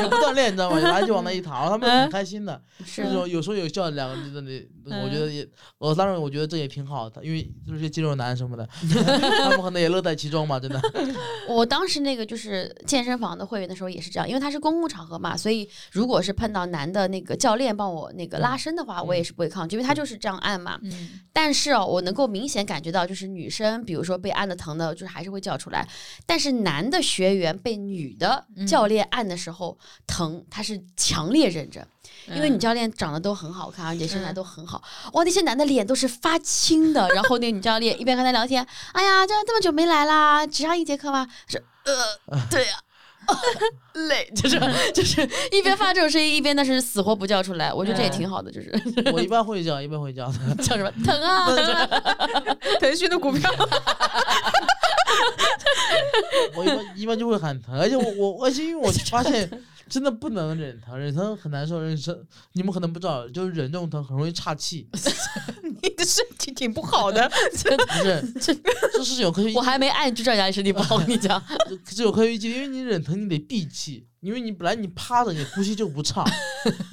[0.01, 0.77] 也不锻炼，你知道吗？
[0.77, 2.61] 一来就往那一躺，然后他们很开心的。
[2.85, 4.41] 是那种有时候有笑两个就在，
[4.83, 5.47] 那我觉得也，
[5.77, 8.67] 我当然我觉得这也挺好的，因为就是些肌肉男什么的，
[9.41, 10.81] 他们可能也乐在其中嘛，真的。
[11.47, 20.77] 我当时那个就是健身房的会员的时候也是这样，因为他是公共场合嘛，所以如果是碰到男的那个教练帮我那个拉伸的话，我也是不会抗拒，因为他就是这样按嘛。
[20.83, 25.87] 嗯但是哦，我能够明显感觉到，就是女生，比如说被按的疼的，就是还是会叫出来。
[26.25, 31.85] 但是男的学员被女的教练按的时候、疼，他是强烈忍着，
[32.27, 34.81] 因为女教练长得都很好看，而且身材嗯都很好。
[35.13, 41.27] 哇，那些男的脸都是发青的， 然后那个女教练一边跟他聊天，哎呀，这样这么久没来啦，只上一节课吗？
[41.47, 42.79] 是呃，对呀、
[44.09, 44.59] 累，就是
[44.93, 45.21] 就是
[45.51, 48.71] 一边发这种声音，一边那是死活不叫出来，我觉得这也挺好的，就是。
[49.13, 50.27] 我一般会叫，一般会叫。
[50.27, 50.55] 的。
[50.63, 50.91] 叫什么？
[51.05, 51.87] 疼啊，疼啊。
[52.81, 53.49] 腾讯的股票，
[56.55, 59.49] 我一般一般就会喊疼，而且我我而且因为我发现
[59.89, 64.87] 真的不能忍疼，忍疼很难受，忍疼你们可能不知道，就是忍这种疼很容易岔气，
[65.81, 67.29] 你的身体挺不好的。
[67.29, 68.53] 不是这
[68.93, 71.41] 这是有科学我还没按就知道家身体不好，我跟你讲。
[71.87, 76.25] 是有科学依据，因为你忍疼你得闭气，因为你本来你趴着你呼吸就不畅，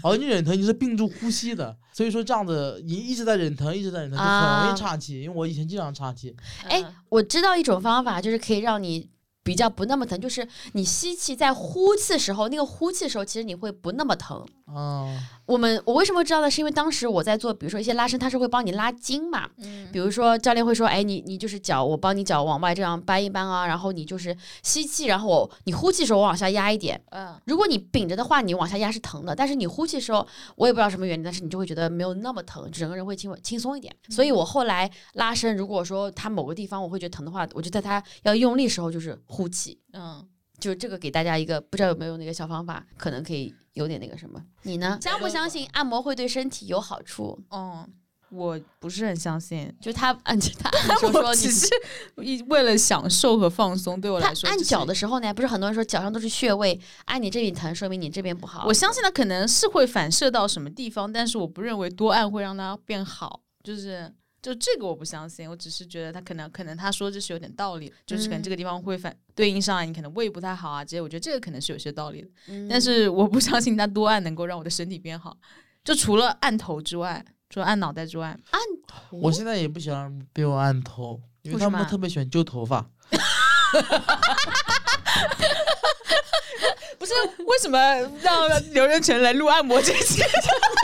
[0.03, 6.35] 而你忍疼你是屏住呼吸的，所以说这样子你一直在忍疼，一直在忍疼就很容啊易岔气，因为我以前经常岔气，
[6.69, 9.11] 哎，我知道一种方法，就是可以让你
[9.45, 14.45] 比较不那么疼，就是你吸气在呼气时候，那个呼气的时候，其实你会不那么疼。
[14.65, 15.07] 啊，
[15.47, 16.51] 我们我为什么知道呢？
[16.51, 19.49] 是因为当时我在做，比如说一些拉伸，它是会帮你拉筋嘛。
[19.59, 27.01] 嗯比如说教练会说，哎，你你就是脚，我帮你脚往外这样搬一搬啊，然后你就是吸气，然后我你呼气的时候我往下压一点。
[27.11, 30.27] 嗯如果你屏着的话，你往下压是疼的，但是你呼气的时候，
[30.57, 33.95] 我也不知道什么原因，但是你就会觉得没有那么疼，整个人会轻轻松一点。
[34.09, 39.79] 所以我后来拉伸，如果说它某个地方我会觉得疼的话，我就在它要用力时候就是呼气。
[39.93, 40.27] 嗯，
[40.59, 44.43] 就这个给大家一个不知道有没有那个小方法，可能可以有点那个什么。
[44.63, 44.99] 你呢？
[45.01, 47.39] 相不相信按摩会对身体有好处？
[47.51, 47.87] 嗯，
[48.31, 49.73] 我不是很相信。
[49.81, 51.69] 就他按他按的时候说你是
[52.17, 58.65] 一为了享受和放松，对我来说，按脚的时候呢，不是很多人说脚上都是穴位，按你这里疼，说明你这边不好。
[58.67, 64.13] 我相信它可能是会反射到什么地方，但是我不认为多按会让它变好，就是。
[64.45, 72.69] 就这个我不相信，我只是觉得他可能可能他说这是有点道理，就是可能这个地方会反对应上来，你可能胃不太好啊，这些我觉得这个可能是有些道理的，嗯。
[72.69, 75.35] 但是我不相信他多按能够让我的身体变好，
[75.83, 82.87] 就除了按头之外，除了按脑袋之外，按头我现在也不喜欢被我按头，因为他们特别喜欢揪头发。
[86.99, 87.13] 不是
[87.45, 87.79] 为什么
[88.23, 90.23] 让刘仁成来录按摩这期？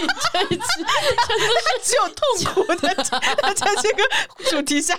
[0.01, 0.65] 你这一期
[1.83, 2.95] 只有痛苦的
[3.55, 4.03] 在这个
[4.51, 4.99] 主题下，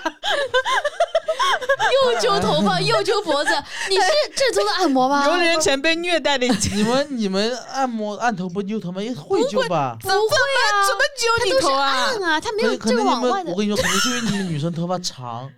[1.93, 3.51] 又揪头发又揪脖子，
[3.89, 4.03] 你是
[4.35, 5.23] 正宗的按摩吗？
[5.25, 6.47] 刘仁成被虐待的。
[6.73, 9.01] 你们你们按摩按头不揪头吗？
[9.01, 9.97] 也会揪吧？
[10.01, 11.89] 不会啊，怎么揪你头啊？
[11.89, 13.57] 按啊，他没有可这个能你们，往外的我。
[13.57, 15.49] 跟你说，可能是因为你们女生头发长，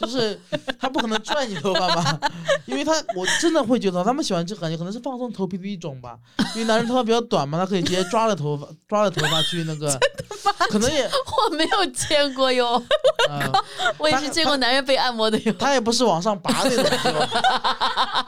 [0.00, 0.38] 就是
[0.78, 2.18] 他不可能拽你头发吧？
[2.66, 6.18] 因为他我真的会觉得他们喜欢这感觉，可能是放松头皮的一种吧。
[6.54, 9.98] 因为男人头发比较短嘛，他可以直接抓着头发 抓着头发去那个，
[10.70, 12.82] 可能也我没有见过哟，
[13.28, 13.52] 呃，
[13.98, 15.52] 我也是见过男人被按摩的哟。
[15.58, 17.12] 他也不是往上拔那种揪，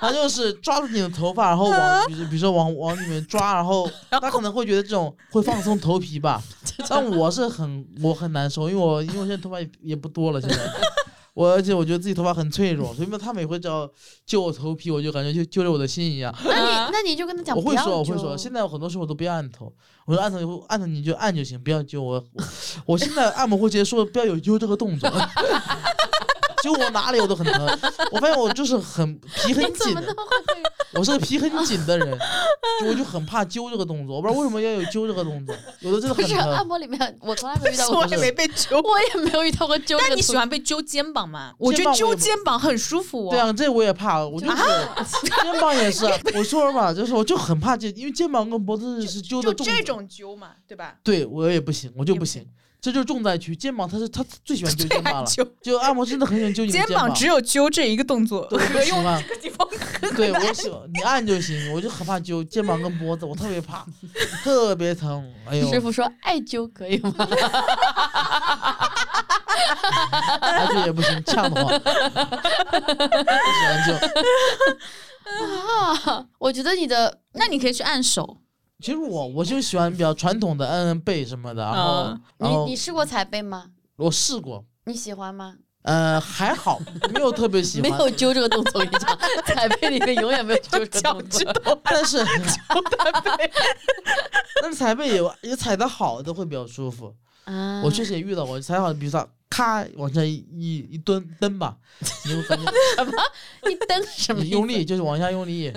[0.00, 6.42] 他就是抓住你的头发，然后往比如说往往里面抓，然后他可能会觉得这种会放松头皮吧。
[6.88, 10.56] 但我是很我很难受，因为我因为我现在头发也也不多了，现在。
[11.38, 13.88] 我而且我觉得自己头发很脆弱，所以他每回只要
[14.26, 16.34] 揪我头皮，我就感觉就揪着我的心一样。
[16.44, 19.72] 那你那你就跟他讲，我会说，我会说，现在我很多时候我都不要按头，
[20.04, 22.14] 我说按头以后按头你就按就行，不要揪我。
[22.34, 22.44] 我
[22.86, 25.08] 我现在按摩会直接说不要有揪这个动作，
[26.62, 27.78] 揪我哪里我都很疼。
[28.12, 29.96] 我发现我就是很皮很紧
[30.94, 32.18] 我是个皮很紧的人，
[32.80, 34.16] 就我就很怕揪这个动作。
[34.16, 36.66] 我不知道为什么要有揪这个动作，有的真的不是按很疼。
[36.66, 38.78] 摩里面，我从来没遇到过我，也没被揪。
[38.78, 39.98] 我也没有遇到过揪。
[39.98, 41.52] 但你喜欢被揪肩膀吗？
[41.58, 43.30] 我觉得揪肩膀很舒服哦。
[43.30, 44.56] 对啊，这我也怕，我就是
[45.42, 46.18] 肩膀也是啊。
[46.34, 49.66] 我说了嘛，就是我就很怕这，因为肩膀跟脖子是揪的重。
[49.66, 50.96] 就这种揪嘛，对吧？
[51.02, 52.46] 对我也不行，我就不行，
[52.80, 53.54] 这就是重灾区。
[53.56, 59.22] 肩膀他是他最喜欢揪肩膀了， 揪就按摩真的很喜欢揪你的肩膀，膀只有揪这一个动作，对 我不喜欢。
[59.28, 59.68] 这个地方
[60.16, 63.84] 对我喜欢你按就行，我就很怕揪肩膀跟脖子，我特别怕，
[64.44, 65.24] 特别疼。
[65.48, 67.12] 哎呦，师傅说艾灸可以吗？
[70.40, 71.80] 艾灸也不行，呛得慌。
[71.80, 71.96] 不喜
[73.66, 73.94] 欢揪。
[76.08, 78.38] 啊，我觉得你的那你可以去按手，
[78.80, 83.70] 其实我我就喜欢比较传统的摁摁背什么的，然后、嗯然后你你试过踩背吗？
[83.96, 85.56] 我试过，你喜欢吗？
[85.82, 86.80] 呃，还好，
[87.14, 87.90] 没有特别喜欢。
[87.90, 91.80] 没有揪这个动作，我跟你讲，踩背里面永远没有揪这个动作。
[91.82, 92.18] 但是
[94.60, 97.12] 但是踩背也也踩的好的会比较舒服。
[97.44, 101.74] 啊我确实也遇到过踩好，比如说咔往下一一一蹲蹬吧，
[102.26, 103.12] 你会感觉什么
[103.70, 105.72] 一蹬什么用力就是往下用力，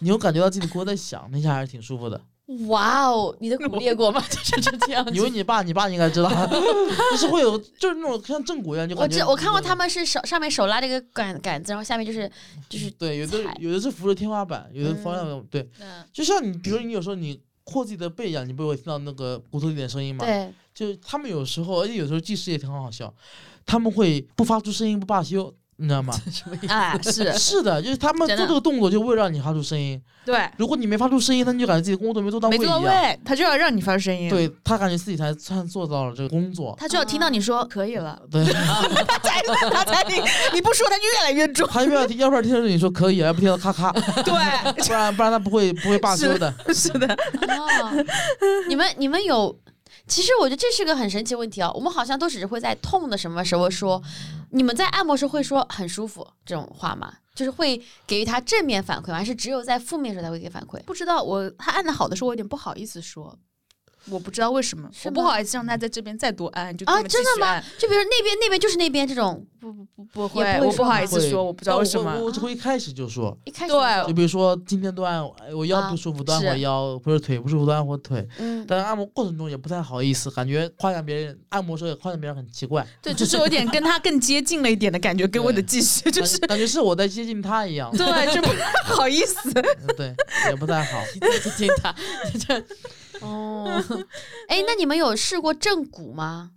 [0.00, 2.20] 你会感觉到自己的骨在响，那下还是挺舒服的。
[2.66, 4.22] 哇哦， 你的骨裂过吗？
[4.30, 5.10] 就是就这样子。
[5.14, 6.30] 因为你爸，你爸应该知道，
[7.10, 12.30] 就是会有就是那种像正骨一样，就我知我看过他们是手上面手拉着一个杆杆子，然后下面就是
[12.68, 20.24] 就是对，有的有的是扶着天花板，有的方向对，嗯，就像你，比如你有时候你扩自己的背一样，你不会听到那个骨头一点声音吗？
[20.24, 20.52] 对。
[20.74, 23.14] 就是他们有时候，而且有时候技师也挺好笑，
[23.64, 26.14] 他们会不发出声音不罢休，你知道吗？
[26.30, 26.72] 什么意思？
[26.72, 32.80] 啊，是 是的，就是他们做这个动作就为了让你发出声音，对，如果你没发出声音，他就感觉自己工作没做到位没一样。
[32.80, 36.74] 做到位，他就要让你发出声音，，对他感觉自己才算做到了这个工作。
[36.78, 40.20] 他就要听到你说可以了， 对，他才他才你
[40.54, 41.68] 你不说他就越来越重。
[41.68, 43.90] 他要不要听，要不然听着你说可以，要不听到咔咔，
[44.22, 46.52] 对，不然不然他不会不会罢休的。
[46.72, 47.06] 是的，
[47.48, 48.04] 哦，
[48.68, 49.54] 你们你们有，
[50.06, 51.70] 其实我觉得这是个很神奇问题啊。
[51.72, 54.02] 我们好像都只是会在痛的什么时候说，
[54.50, 57.12] 你们在按摩时会说很舒服这种话吗？
[57.34, 59.16] 就是会给予他正面反馈吗？
[59.16, 60.80] 还是只有在负面时候才会给反馈？
[60.84, 63.36] 不知道我他按的好的时候，我有点不好意思说。
[64.10, 67.60] 我不知道为什么，我不好意思让他在这边再多按，就啊真的吗？
[67.78, 72.18] 就比如那边那边就是那边这种，不不不不也会，我不好意思说，我不知道为什么。
[72.20, 78.26] 我只会一开始就说，一开始对就比如说今天多按哎我腰啊不舒服，多按会腰，或者腿不舒服，多按会腿。
[78.38, 87.90] 嗯，但是按摩过程中也不太好意思，感觉夸奖别人，按摩时候也夸奖别人很奇怪，对，就是有点跟他更接近了一点的感觉，给我的技师就是感觉是我在接近他一样。
[87.96, 89.50] 对，就不 太好意思。
[89.54, 90.14] 嗯对，
[90.50, 91.02] 也不太好。
[91.14, 91.94] 接近他，
[92.46, 92.62] 这
[93.24, 93.82] 哦，
[94.48, 96.52] 哎，那你们有试过正骨吗？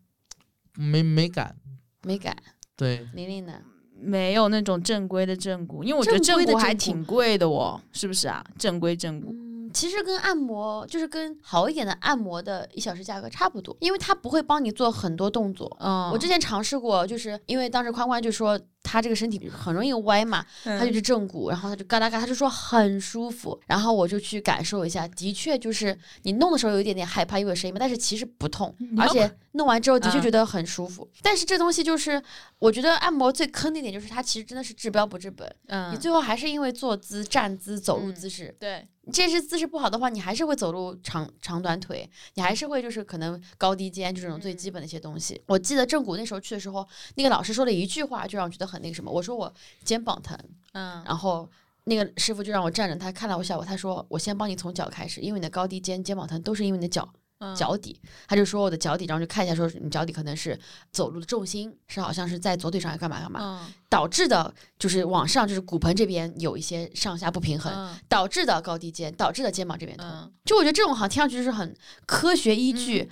[0.76, 1.56] 没没敢。
[2.04, 2.36] 没敢，
[2.76, 3.54] 对，玲玲呢？
[4.00, 8.46] 没有那种正规的正骨，因为我觉得正骨还挺贵的哦，是不是啊？
[8.58, 15.76] 正规正骨，嗯，其实跟按摩就是跟好一点的按摩的一小时价格差不多，因为它不会帮你做很多动作。
[15.80, 31.08] 嗯，我之前尝试过，就是因为当时宽宽就说他这个身体很容易歪嘛，他就是正骨，然后他就嘎哒嘎，他就说很舒服，然后我就去感受一下，的确就是你弄的时候有一点点害怕，因为有声音嘛，但是其实不痛，而且 弄完之后的确嗯觉得很舒服。
[31.22, 32.22] 但是这东西就是，
[32.60, 38.56] 我觉得按摩最坑的一点就是它其实真的是治标不治本，嗯你最后还是因为坐姿、站姿、走路嗯姿势。
[38.60, 45.42] 对这是姿势不好的话，你还是会走路长长短腿，你还是会就是可能高低肩就这种最基本的一些东西。
[45.48, 49.12] 我记得正骨那时候去的时候，那个老师说了一句话，就让我觉得很那个什么。
[49.12, 49.54] 我说我
[49.84, 50.38] 肩膀疼，
[50.74, 51.50] 嗯，然后
[51.86, 57.08] 那个师傅就让我站着，他看了我一下我，他说我先帮你从脚开始，因为你的高低肩、肩膀疼都是因为你的脚。
[57.40, 57.56] 嗯。
[57.56, 60.60] 脚底，他就说我的脚底，然后就看一下，说你脚底可能是
[60.92, 63.74] 走路的重心是好像是在左腿上，要干嘛干嘛，嗯。
[63.90, 70.06] 导致的就是往上就是骨盆这边有一些上下不平衡，嗯导致的高低肩，导致的肩膀这边痛。
[70.08, 71.76] 嗯，就我觉得这种好像听上去就是很
[72.06, 73.10] 科学依据，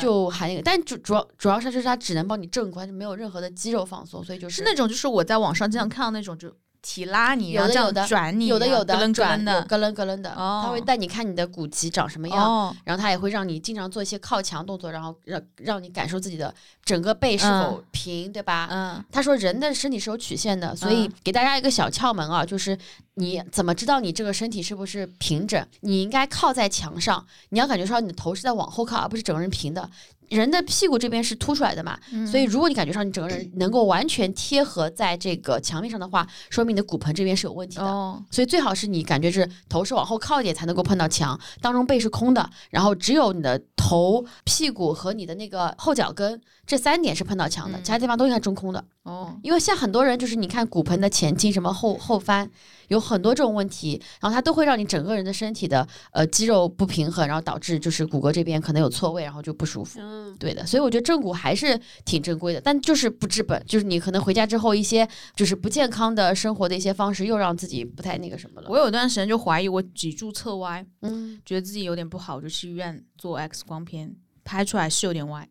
[0.00, 10.62] 就还那个，但主主要主要是就是它只能帮你正髋，就没有任何的肌肉放松，所以就是是那种就是我在网上经常看到那种就提拉你，然后这样有的有的转你，有的有的咯楞转的，咯楞咯楞的，哦。
[10.64, 12.44] 他会带你看你的骨肌长什么样。
[12.44, 16.54] 哦，然后他也会让你经常做一些靠墙动作，然后让让你感受自己的
[16.84, 18.68] 整个背是否平，对吧？
[18.70, 19.04] 嗯。
[19.10, 21.12] 他说人的身体是有曲线的，所以嗯。
[21.24, 22.76] 给大家一个小窍门啊，就是
[23.18, 25.66] 你怎么知道你这个身体是不是平整？
[25.80, 29.90] 你应该靠在墙上，你要感觉到你的头是在往后靠，而不是整个人平的。
[30.28, 37.84] 人的屁股这边是凸出来的嘛，嗯所以如果你感觉上你整个人 能够完全贴合在这个墙面上的话，说明你的骨盆这边是有问题的。
[37.84, 48.84] 哦，所以最好是你感觉是头是往后靠一点才能够碰到墙，当中背是空的，然后只有你的头、屁股和你的那个后脚跟这三点是碰到墙的，嗯其他地方都应该中空的。
[49.04, 52.50] 哦，因为像很多人就是你看骨盆的前倾、什么后后翻，
[52.88, 60.00] 有很多这种问题，然后它都会让你整个人的身体的呃肌肉不平衡，然后导致就是骨骼这边可能有错位，然后就不舒服。
[60.00, 68.68] 嗯，对的，所以我觉得正骨还是挺正规的，但就是不治本，就是你可能回家之后一些就是不健康的生活的一些方式，又让自己不太那个什么了。
[68.68, 75.48] 我有段时间就怀疑我脊柱侧歪，嗯，觉得自己有点不好，我就去医院做 X 光片，拍出来是有点歪，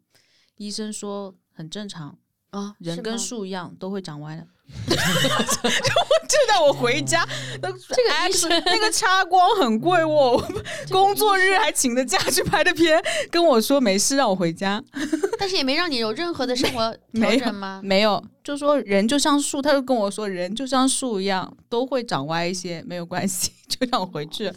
[0.57, 2.17] 医生说很正常，
[2.49, 4.47] 啊，人跟树一样都会长歪的。
[4.87, 7.25] 就带我回家，
[7.61, 10.47] 那这个 X 那个插光很贵哦，我
[10.91, 13.01] 工作日还请的假去拍的片，
[13.31, 14.83] 跟我说没事让我回家，
[15.39, 17.79] 但是也没让你有任何的生活调整吗？
[17.83, 24.55] 没有，就说人就像树，他就跟我说人就像树一样都会长歪一些，没有关系，就让我回去了，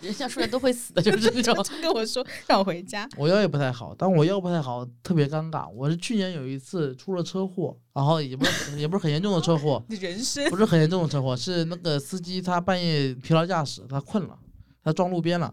[0.00, 1.54] 人像出来都会死的，就是这种。
[1.82, 3.08] 跟我说让我回家。
[3.16, 5.68] 我腰也不太好，但我腰不太好，特别尴尬。
[5.70, 14.38] 我是去年有一次出了车祸，然后也不是也不是很严重的车祸， 人生不是很严重的车祸，是那个司机他半夜疲劳驾驶，他困了，
[14.84, 15.52] 他撞路边了，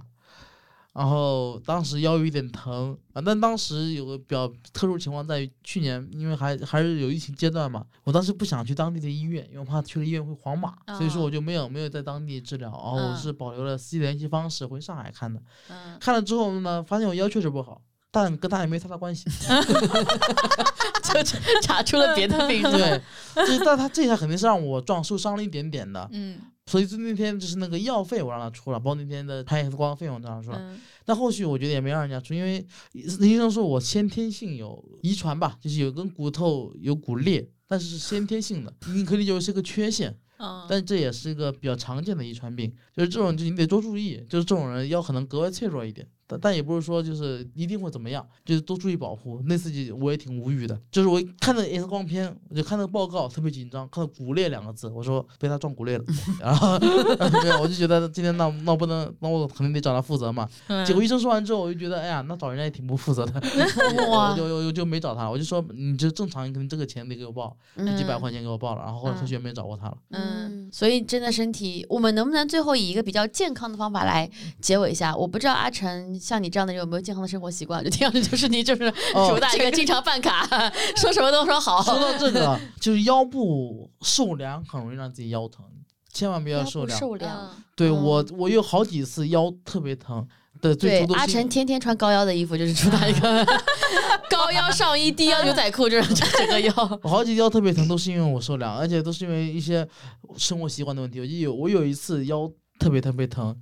[0.95, 3.21] 然后当时腰有一点疼啊。
[3.23, 15.39] 但当时有个比较特殊情况在于，去年因为还还是有疫情阶段嘛，我当时不想去当地的医院，因为我怕去了医院会黄码，所以说我就没有没有在当地治疗，然后我嗯是保留了司机联系方式回上海看的。
[15.69, 19.25] 嗯，看了之后呢，发现我腰确实不好，但跟他也没太大关系。
[21.15, 21.21] 就
[21.61, 22.61] 查出了别的病？
[22.63, 23.01] 对，
[23.35, 26.37] 就是但他这下肯定是让我撞受伤了一点点的，嗯
[26.67, 30.57] 所以就那天就是那个药费我让他出了，包括那天的拍 X 光费用让他出了。
[30.59, 40.17] 嗯但后续我觉得也没让人家出，因为医生说我先天性有遗传吧，就是有根骨头有骨裂，但是是先天性的，你可以理解为是个缺陷。
[40.37, 49.41] 嗯，但这也是一个比较常见的遗传病，就是这种就你得多注意，就是这种人腰可能格外脆弱一点，但但也不是说就是一定会怎么样，就是多注意保护。
[49.45, 56.03] 那次就我也挺无语的，就是我一看到 X 光片，我就看那个报告特别紧张，看到骨裂两个字，我说被他撞骨裂了，
[56.41, 60.47] 然后没有，我就觉得今天那那不能，那我肯定得找他负责嘛。
[60.67, 63.33] 嗯结果医生说完之后，我就觉得哎呀，那找人家也挺不负责的，
[64.07, 69.97] 我就我就就没找他，我就说你就正常，你肯定这个钱得给我报，这几百块钱给我报了，然后后来同学没找过他了。
[70.11, 75.15] 嗯，所以真的身体，我们能不能最后以一个比较健康的方法来结尾一下？
[75.15, 75.69] 我不知道阿
[76.17, 77.83] 成像你这样的人有没有健康的生活习惯？
[77.83, 80.47] 就听上去就是你就是哦主打一个经常办卡，
[80.97, 81.81] 说什么都说好。
[81.81, 85.65] 说到这个， 就是腰部受凉很容易让自己腰疼，
[86.13, 86.99] 千万不要受凉。
[86.99, 87.49] 受凉。
[87.75, 90.25] 对嗯我，我有好几次腰特别疼
[90.61, 93.45] 的，最对初都，是阿晨天天穿高腰的衣服，就是主打一个
[94.31, 96.99] 高腰上衣、低腰牛仔裤，这种就整个腰。
[97.03, 99.85] 我好几次腰特别疼，都是因为我受凉，而且都是因为一些
[100.37, 101.19] 生活习惯的问题。
[101.19, 102.49] 我就有我有一次腰
[102.79, 103.53] 特别特别疼，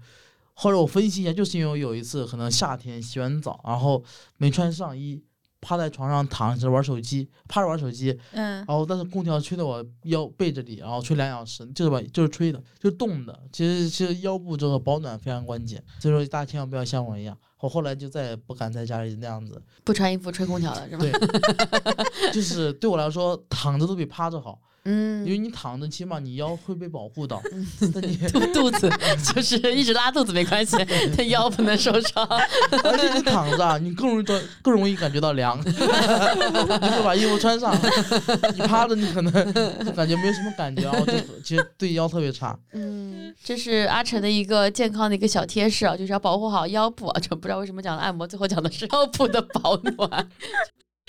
[0.53, 4.03] 后来我分析一下，就是因为我有一次可能夏天洗完澡，然后
[4.37, 5.23] 没穿上衣，
[5.61, 13.37] 趴在床上躺着玩手机，趴着玩手机，嗯然后但是空调吹的我腰背这里，然后吹两小时，就是吧，就是吹的，就是冻的。
[13.51, 17.37] 其实其实腰部这个保暖非常关键，所以说大家千万不要像我一样。
[17.59, 20.99] 我后来就再也不敢在家里那样子，不穿衣服吹空调了是吗？
[21.01, 21.11] 对，
[22.33, 27.41] 就是对我来说躺着都比趴着好，因为嗯，你躺着起码你腰会被保护到，
[28.33, 28.91] 肚肚子
[29.33, 30.75] 就是一直拉肚子没关系，
[31.15, 32.25] 但腰不能受伤。
[32.83, 37.73] 而且你躺着啊，你更容易感更容易感觉到凉， 你会把衣服穿上，
[38.55, 39.31] 你趴着你可能
[39.85, 42.57] 就感觉没有什么感觉，然后就其实对腰特别差。
[42.73, 47.19] 嗯，这是阿成的一个健康的一个小贴士啊，就是要保护好腰部啊。
[47.21, 50.29] 这不知道为什么讲了按摩，最后讲的是腰部的保暖。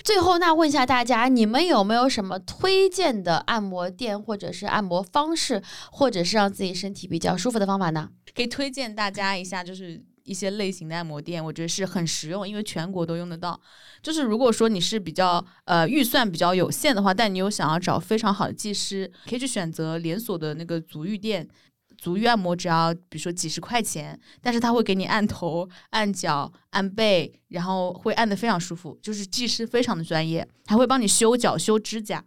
[0.05, 8.11] 最后，那问一下大家，你们有没有什么推荐的按摩店，或者是按摩方式，或者是让自己身体比较舒服的方法呢？
[8.35, 13.59] 可以推荐大家一下，就是一些类型的按摩店，我觉得是很实用，因为全国都用得到。
[14.03, 21.49] 就是如果说你是比较呃预算比较有限的话，但你又想要找非常好的技师，可以去选择连锁的那个足浴店。
[21.97, 32.23] 足浴按摩只要比如说几十块钱，但是他会给你按头、按脚、按背，然后会按的非常舒服，就是技师非常的专业，还会帮你修脚、修指甲。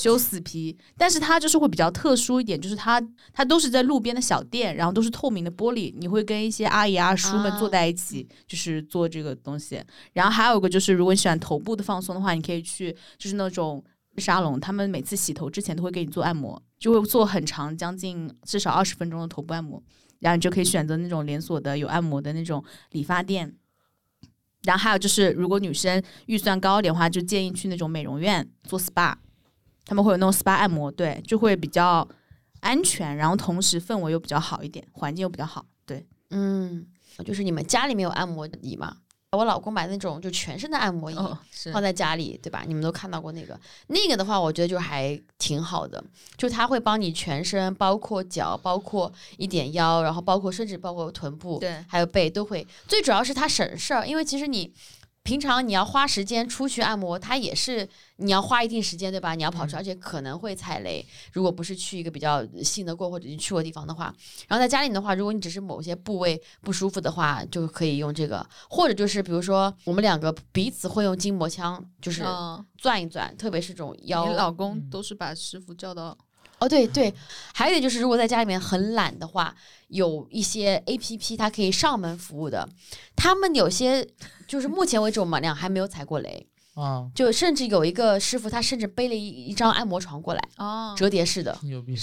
[0.00, 2.98] 修死皮，但是它就是会比较特殊一点，就是它
[3.30, 9.78] 它都是在路边的小店，然后都是透明的玻璃，你会跟一些阿姨阿叔们坐在一起，就是做这个东西。
[10.14, 13.84] 然后还有一个就是，如果你喜欢头部的放松的话，你可以去就是那种
[14.20, 19.82] 沙龙，他们每次洗头之前都会给你做按摩，就会做很长，将近至少二十分钟的头部按摩，
[20.18, 23.56] 然后你就可以选择那种连锁的有按摩的那种理发店。
[24.64, 29.16] 然后还有就是，如果女生预算高一点的话，就建议去那种美容院做 SPA。
[29.86, 32.06] 他们会有那种 SPA 按摩，对，就会比较
[32.60, 36.06] 安全，然后同时氛围又比较好一点，环境又比较好，对。
[36.28, 36.86] 嗯，
[37.24, 38.98] 就是你们家里面有按摩椅吗？
[39.36, 41.38] 我老公买那种就全身的按摩椅，哦，
[41.72, 42.64] 放在家里，对吧？
[42.66, 46.02] 你们都看到过那个，那个的话，我觉得就还挺好的，
[46.36, 52.66] 就它会帮你全身，包括脚，包括一点腰，然后包括甚至包括臀部，对还有背都会。
[52.88, 54.72] 最主要是它省事儿，因为其实你
[55.30, 59.36] 平常你要花时间出去按摩，它也是你要花一定时间，对吧？
[59.36, 61.06] 你要跑出，而且可能会踩雷。
[61.32, 64.12] 如果不是去一个比较信得过或者你去过地方的话，
[64.48, 76.18] 然后在家里的话，如果你只是某些部位不舒服的话，就可以用这个，或者就是比如说我们两个彼此会用筋膜枪，就是嗯，转一转，特别是这种腰你老公嗯都是把师傅叫到，
[76.60, 77.12] 哦，对对，
[77.54, 79.54] 还有一点就是，如果在家里面很懒的话，
[79.88, 82.68] 有一些 A P P 它可以上门服务的，
[83.16, 84.06] 他们有些
[84.46, 91.96] 就是目前为止我们俩还没有踩过雷，啊，就甚至有一个师傅他甚至背了一一张按摩床过来，哦折叠式的，牛逼！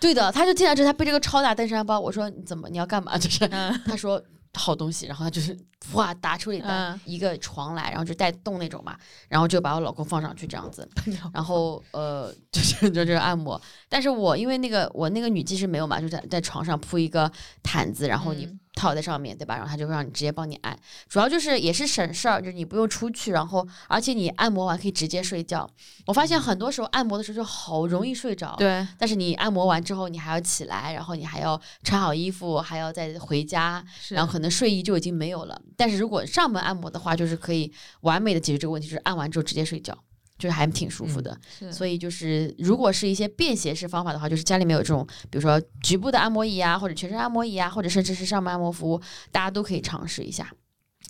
[0.00, 3.16] 对的，他就进来之后他背着个超大登山包，我说你怎么你要干嘛？
[3.16, 4.20] 就是嗯他说
[4.54, 5.56] 好东西，然后他就是
[5.94, 7.00] 哇打出了一单嗯。
[7.04, 8.96] 一个床来，然后就带动那种嘛，
[9.28, 10.88] 然后就把我老公放上去这样子，
[11.32, 17.30] 然后呃 就是就就是按摩，但是我因为那个我那个女技师没有嘛，就在在床上铺一个
[17.62, 19.56] 毯子，然后你嗯套在上面，对吧？
[19.56, 20.74] 然后他就会让你直接帮你按，
[21.08, 25.68] 主要就是也是省事儿，就是你不用出去，然后而且你按摩完可以直接睡觉。
[26.06, 35.60] 我发现很多时候按摩的时候就好容易睡着，对，但是你按摩完之后，你还要起来，然后你还要穿好衣服，还要再回家，然后可能睡衣就已经没有了。
[35.76, 37.70] 但是如果上门按摩的话，就是可以
[38.00, 39.96] 完美的解决这个问题，就是按完之后直接睡觉，
[40.40, 41.38] 就是还挺舒服的。
[41.58, 50.50] 是所以就是如果是一些便携式方法的话，就是家里面有这种，比如说局部的按摩椅啊，或者全身按摩椅啊，或者甚至是上门按摩服务，大家都可以尝试一下。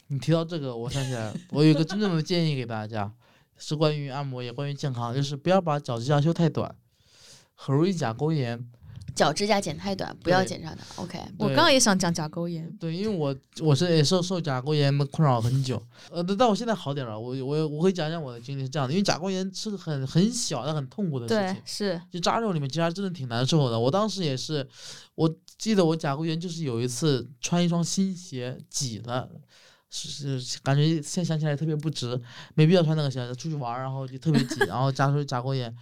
[0.09, 3.11] 你提到这个，我想起来了，我有一个真正的建议给大家，
[3.57, 6.75] 是关于按摩，也关于健康，就是不要把脚趾甲修太短，
[7.55, 8.69] 很容易甲沟炎。
[9.15, 10.83] 脚指甲剪太短，不要对剪长的。
[10.97, 17.19] OK，我刚刚也想讲甲沟炎，对，因为我我是也受受甲沟炎的困扰很久，呃，但但我现在好点了。
[17.19, 23.79] 我我我会讲讲我的经历是这样的，因为甲沟炎是个很很小但很痛苦的事对情，，是就扎肉里面其实还真的挺难受的。
[23.79, 24.67] 我当时也是，
[25.15, 29.29] 我记得我甲沟炎就是有一次穿一双新鞋挤了。
[29.91, 32.19] 是是，感觉现在想起来特别不值，
[32.55, 35.75] 没必要穿那个鞋，出去玩儿然后就特别挤，然后加出甲沟炎。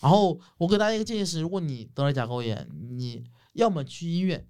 [0.00, 4.46] 然后我给大家一个建议是，如果你得了甲沟炎，你要么去医院，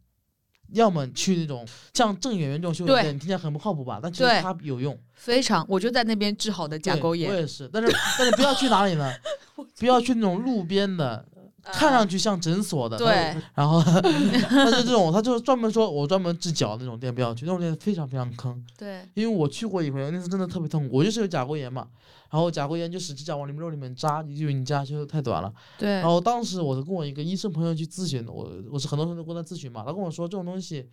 [0.73, 3.99] 要么去那种像郑媛媛这种修对理店，你听起来很不靠谱吧？
[4.03, 4.99] 但其实对它有用。
[5.15, 9.11] 非常，我就在那边治好的甲沟炎，我也是，但是但是不要去哪里呢？
[9.79, 11.27] 不要去那种路边的，
[11.73, 12.97] 看上去像诊所的。
[12.97, 13.83] 对，然后
[14.49, 18.65] 他是这种他就是专门说我专门治脚那种店不要去，那种店非常非常坑。
[18.79, 20.97] 对，因为我去过一回，那次真的特别痛苦。
[20.97, 21.89] 我就是有甲沟炎嘛，
[22.31, 25.53] 然后甲沟炎就使指甲往里面肉里面扎，就因为你指甲修的太短了。
[25.79, 30.89] 对然，后当时我是跟我一个医生朋友去咨询，我我是很多人都跟他咨询嘛，他跟我说这种东西，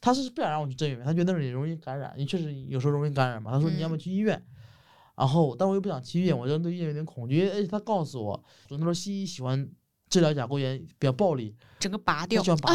[0.00, 3.50] 他是不想让我去正院，他觉得那里容易感染，你确实有时候容易感染嘛。
[3.50, 4.42] 他说你要么嗯去医院，
[5.16, 9.68] 然后但我又不想去医院，我这人对医院有点恐惧，而且他告诉我，他说西医喜欢
[10.14, 12.72] 治疗甲沟炎比较暴力，整个拔掉他喜，欢拔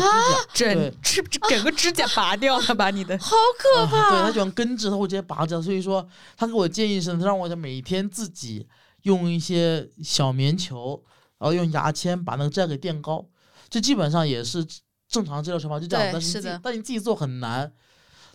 [0.54, 0.74] 指甲。
[0.74, 3.98] 对整指整个指甲拔掉了，把你的， 好可怕！
[3.98, 5.62] 啊对他喜欢根治，他会直接拔掉。
[5.62, 6.06] 所以说，
[6.36, 8.68] 他给我建议是，他让我每天自己
[9.04, 11.02] 用一些小棉球，
[11.38, 13.26] 然后用牙签把那个指甲给垫高。
[13.70, 14.66] 这基本上也是
[15.08, 16.10] 正常治疗手法，就这样。
[16.12, 17.72] 但是你自己但你自己做很难。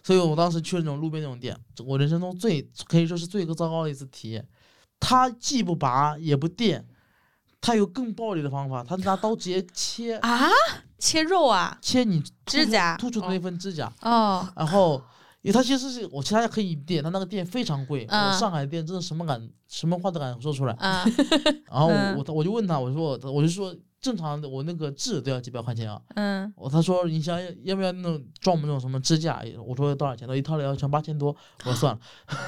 [0.03, 1.55] 所以我当时去了那种路边那种店，
[1.85, 4.47] 我人生中最可以说是最一个糟糕的一次体验。
[4.99, 6.87] 他既不拔也不垫，
[7.65, 10.19] 他有更暴力的方法，他拿刀直接切。
[10.19, 10.49] 啊，
[10.99, 12.97] 切肉啊，切你指甲？
[12.99, 15.03] 突出的那份指甲，哦，然后。
[15.43, 18.29] 因为他其实是我其他家可以店，他那个店非常贵，嗯。
[18.31, 20.73] 我上海店真的什么敢什么话都敢说出来。
[20.79, 21.05] 啊，
[21.71, 22.17] 然后嗯。
[22.17, 23.71] 我我就问他，我说我就说
[24.05, 29.43] 正常的我那个治都要几百块钱啊，嗯，我他说你想要要不要那种装我们那种什么支架？
[29.67, 30.29] 我说多少钱？
[30.29, 32.01] 他一套要成八千多，我说算了，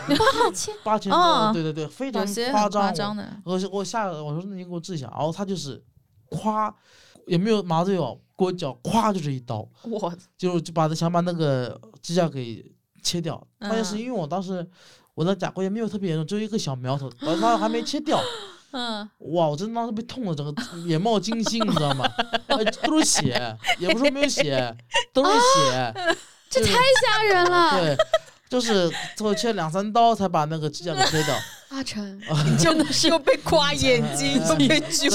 [0.06, 2.82] 八千， 八千哦多，对对对，非常夸张。
[2.82, 5.82] 夸张的，我我我下我说那你给我治一下，然后他就是
[6.28, 6.74] 夸
[7.26, 12.70] 也没有麻醉哦，给我脚夸就是一刀，我就就把他想把那个支架给
[13.02, 13.42] 切掉。
[13.60, 14.68] 关键是嗯因为我当时
[15.14, 18.20] 我的甲沟炎没有特别严重，只有一个小苗头，我他还没切掉。
[18.76, 19.48] 嗯，哇！
[19.48, 20.54] 我真的当时被痛的，整个
[20.86, 22.06] 眼冒金星，你知道吗？
[22.48, 24.76] 呃都是血，也不是说没有血，
[25.14, 25.94] 都是血。
[26.50, 27.80] 这太吓人了。
[27.80, 27.96] 对，
[28.50, 31.34] 就是最后切两三刀才把那个指甲给切掉。
[31.70, 32.20] 阿成，
[32.60, 35.10] 真的是又被刮眼睛，又被揪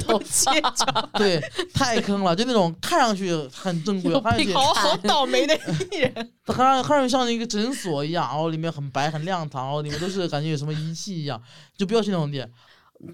[0.00, 1.38] 头切脚，对，
[1.74, 5.54] 太坑了，就那种看上去很正规，看上去好好倒霉的
[5.90, 6.12] 艺人。
[6.46, 11.40] 看上看上去像一个诊所一样，然后里面很白很亮堂，然后里面都是感觉有什么仪器一样，
[11.76, 12.50] 就不要去那种店。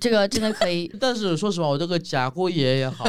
[0.00, 0.90] 这个真的可以。
[1.00, 3.04] 但是说实话，我这个甲沟炎也好，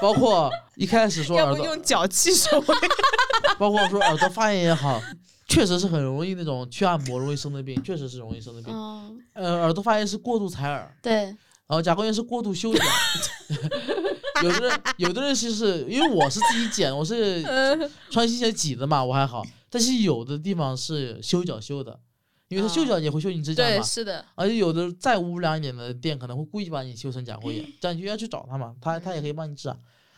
[0.00, 2.62] 包括一开始说耳朵，用脚气手？
[3.58, 5.00] 包括说耳朵发炎也好，
[5.48, 8.72] 确实是很容易那种去按摩容易生的病，确实是容易生的病。
[8.74, 11.36] 嗯，呃，耳朵发炎是过度采耳，对，然
[11.68, 12.82] 后甲沟炎是过度修剪。
[14.42, 17.42] 有的人，有的人其实是因为我是自己剪，我是
[18.10, 19.44] 穿新鞋挤的嘛，我还好。
[19.68, 21.98] 但是有的地方是修脚修的，
[22.50, 23.84] 因为他修脚也会修你指甲对，嘛。
[23.84, 29.76] 是的，而且有的再无良一点的店可能会故意把你修成假货眼， 这样你就要去找他嘛，他他也可以帮你治啊。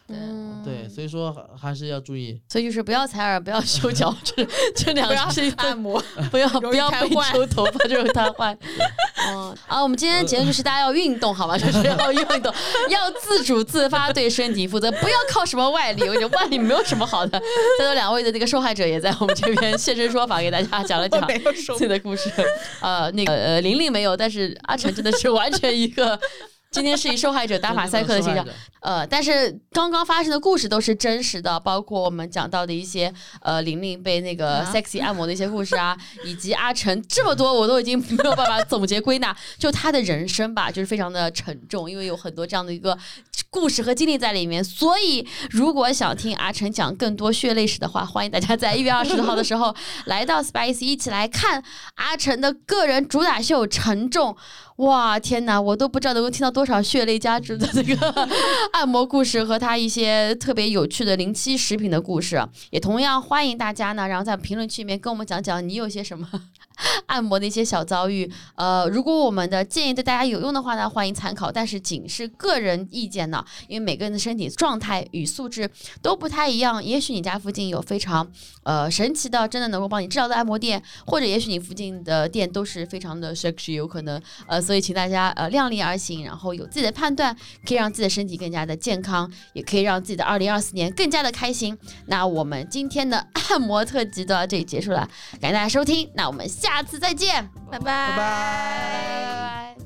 [0.09, 2.41] 嗯，对，所以说还还是要注意。
[2.49, 8.57] 所以就是不要采耳，不要修脚， 趾这两个是按摩，不要不要被揪头发，就容易瘫痪。
[9.29, 11.57] 嗯，啊，我们今天的结论就是大家要运动，好吗？
[11.59, 12.53] 就是要运动，
[12.91, 16.09] 要自主自发对身体负责，不要靠什么外力。
[16.09, 17.39] 我觉得外力没有什么好的。
[17.79, 22.31] 在座两位的那个受害者也在我们这边现身说法，给大家讲了讲 没有手自己的故事。
[22.81, 26.19] 呃，那个呃，玲玲没有，但是阿成真的是完全一个。
[26.73, 28.45] 今天是以受害者打马 赛克的形象，
[28.81, 33.13] 呃，但是刚刚发生的故事都是真实的，包括我们讲到的一些
[33.43, 35.95] 呃玲玲被那个啊 sexy 按摩的一些故事啊，
[36.25, 42.97] 以及阿成这么多，我都已经没有办法总结归纳，就他的人生吧，就是非常的沉重，因为有很多这样的一个
[43.51, 44.65] 故事和经历在里面。
[44.65, 49.75] 所以，如果想听阿成讲更多血泪史的话，欢迎大家在一月二十号的时候
[50.07, 51.63] 来到 Spice 一起来看
[51.97, 54.33] 阿成的个人主打秀《沉重》。
[54.83, 58.29] 哇，天哪，我都不知道能够听到多少血泪加值的这个
[58.73, 62.45] 按摩故事和他一些特别有趣的零七食品的故事。
[62.71, 66.29] 也同样欢迎大家呢，然后在评论区里面跟我们讲讲你有些什么
[67.07, 68.31] 按摩的一些小遭遇。
[68.55, 75.71] 呃，如果我们的建议对大家有用的话呢，欢迎参考，但是仅是个人意见呢，因为每个人的身体状态与素质
[76.01, 76.83] 都不太一样。
[76.83, 78.27] 也许你家附近有非常
[78.63, 87.37] 呃神奇的，真的能够帮你治疗的按摩店，或者也许你附近的店都是非常的 sexy，有可能呃，所以请大家呃量力而行，然后有自己的判断，
[87.67, 91.77] 可以让自己的身体更加的健康，也可以让自己的二零二四年更加的开心。
[92.07, 95.09] 那我们今天的按摩特辑就到这里结束了，
[95.41, 99.77] 感谢大家收听，那我们下次再见，拜拜拜拜。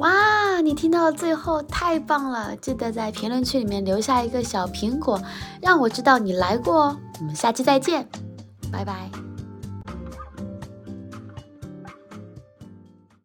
[0.00, 2.56] 哇，你听到最后，太棒了！
[2.56, 5.22] 记得在评论区里面留下一个小苹果，
[5.62, 6.96] 让我知道你来过哦。
[7.20, 8.08] 我们下期再见，
[8.72, 9.08] 拜拜。